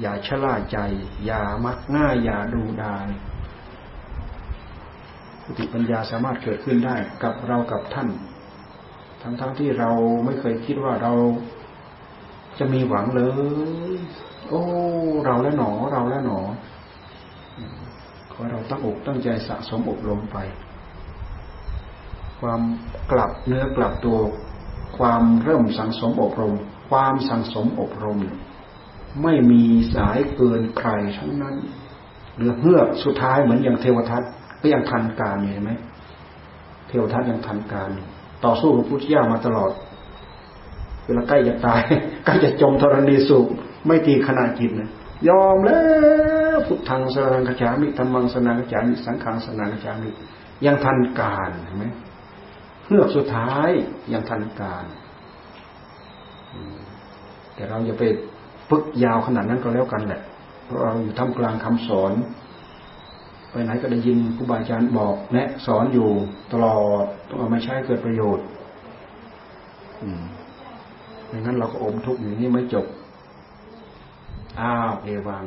[0.00, 0.78] อย่าชะล่าใจ
[1.26, 3.06] อย่ามักง่ายอย่าดูดาย
[5.44, 8.08] สติปัญญาสามารถเกิดขึ้นได้กับเรากับท่าน
[9.22, 9.90] ทั้งๆทที่เรา
[10.24, 11.12] ไม่เคยคิดว่าเรา
[12.58, 13.22] จะมีหวังเล
[13.96, 13.98] ย
[14.48, 14.62] โอ้
[15.24, 16.40] เราแล้วหนอ เราแล้วหนอ
[18.32, 20.38] ขอเราตั้งอกตั้งใจสะสมอบรมไป
[22.40, 22.60] ความ
[23.12, 24.18] กลับเนื้อกลับตัว
[24.98, 26.54] ความเริ่มสังสมอบรม
[26.90, 28.18] ความสังสมอบรม
[29.22, 29.62] ไม่มี
[29.94, 31.56] สายเกินใครทั้งนั้น
[32.34, 34.22] เหลือเฮือสุดท้ายเหมือนอย่างเทวทัต
[34.60, 35.72] ก็ยังทันการเห็นไหม
[36.88, 37.90] เทวทัตยังทันการ
[38.44, 39.70] ต่อสู้กับพุทธเจ้ามาตลอด
[41.04, 41.80] เวลาใกล้จะตาย
[42.24, 43.46] ใกล้จะจมธรณีสูบ
[43.86, 44.90] ไม่ตีขณะจิตนะ
[45.28, 45.80] ยอมแล้
[46.54, 50.10] วพุทธังสนังกจามิธรรมังสนังกจามิสังขังสนังกจามิ
[50.64, 51.84] ยังทันการเห็นไหม
[52.84, 53.68] เพื่อสุดท้าย
[54.12, 54.84] ยังทันการ
[57.54, 58.04] แต่เราอย่าไป
[58.70, 60.22] ปึกยาวขนาดนั้นก็แล้วกันแหละ
[60.64, 62.12] เพราะเราอยู่ท่ามกลางคำสอน
[63.50, 66.08] ไปไหนก็ได้ยินครูบาอาจารย์บอก แนะสอนอยู่
[66.52, 68.46] ตลอดต้องเอามาใช้เกิดประโยชน์
[70.02, 70.22] อืม
[71.28, 72.86] อย่างนั้นเราก็อมทุกข์อย่างนี้ไม่จบ
[74.58, 75.44] อ้าวเอวัง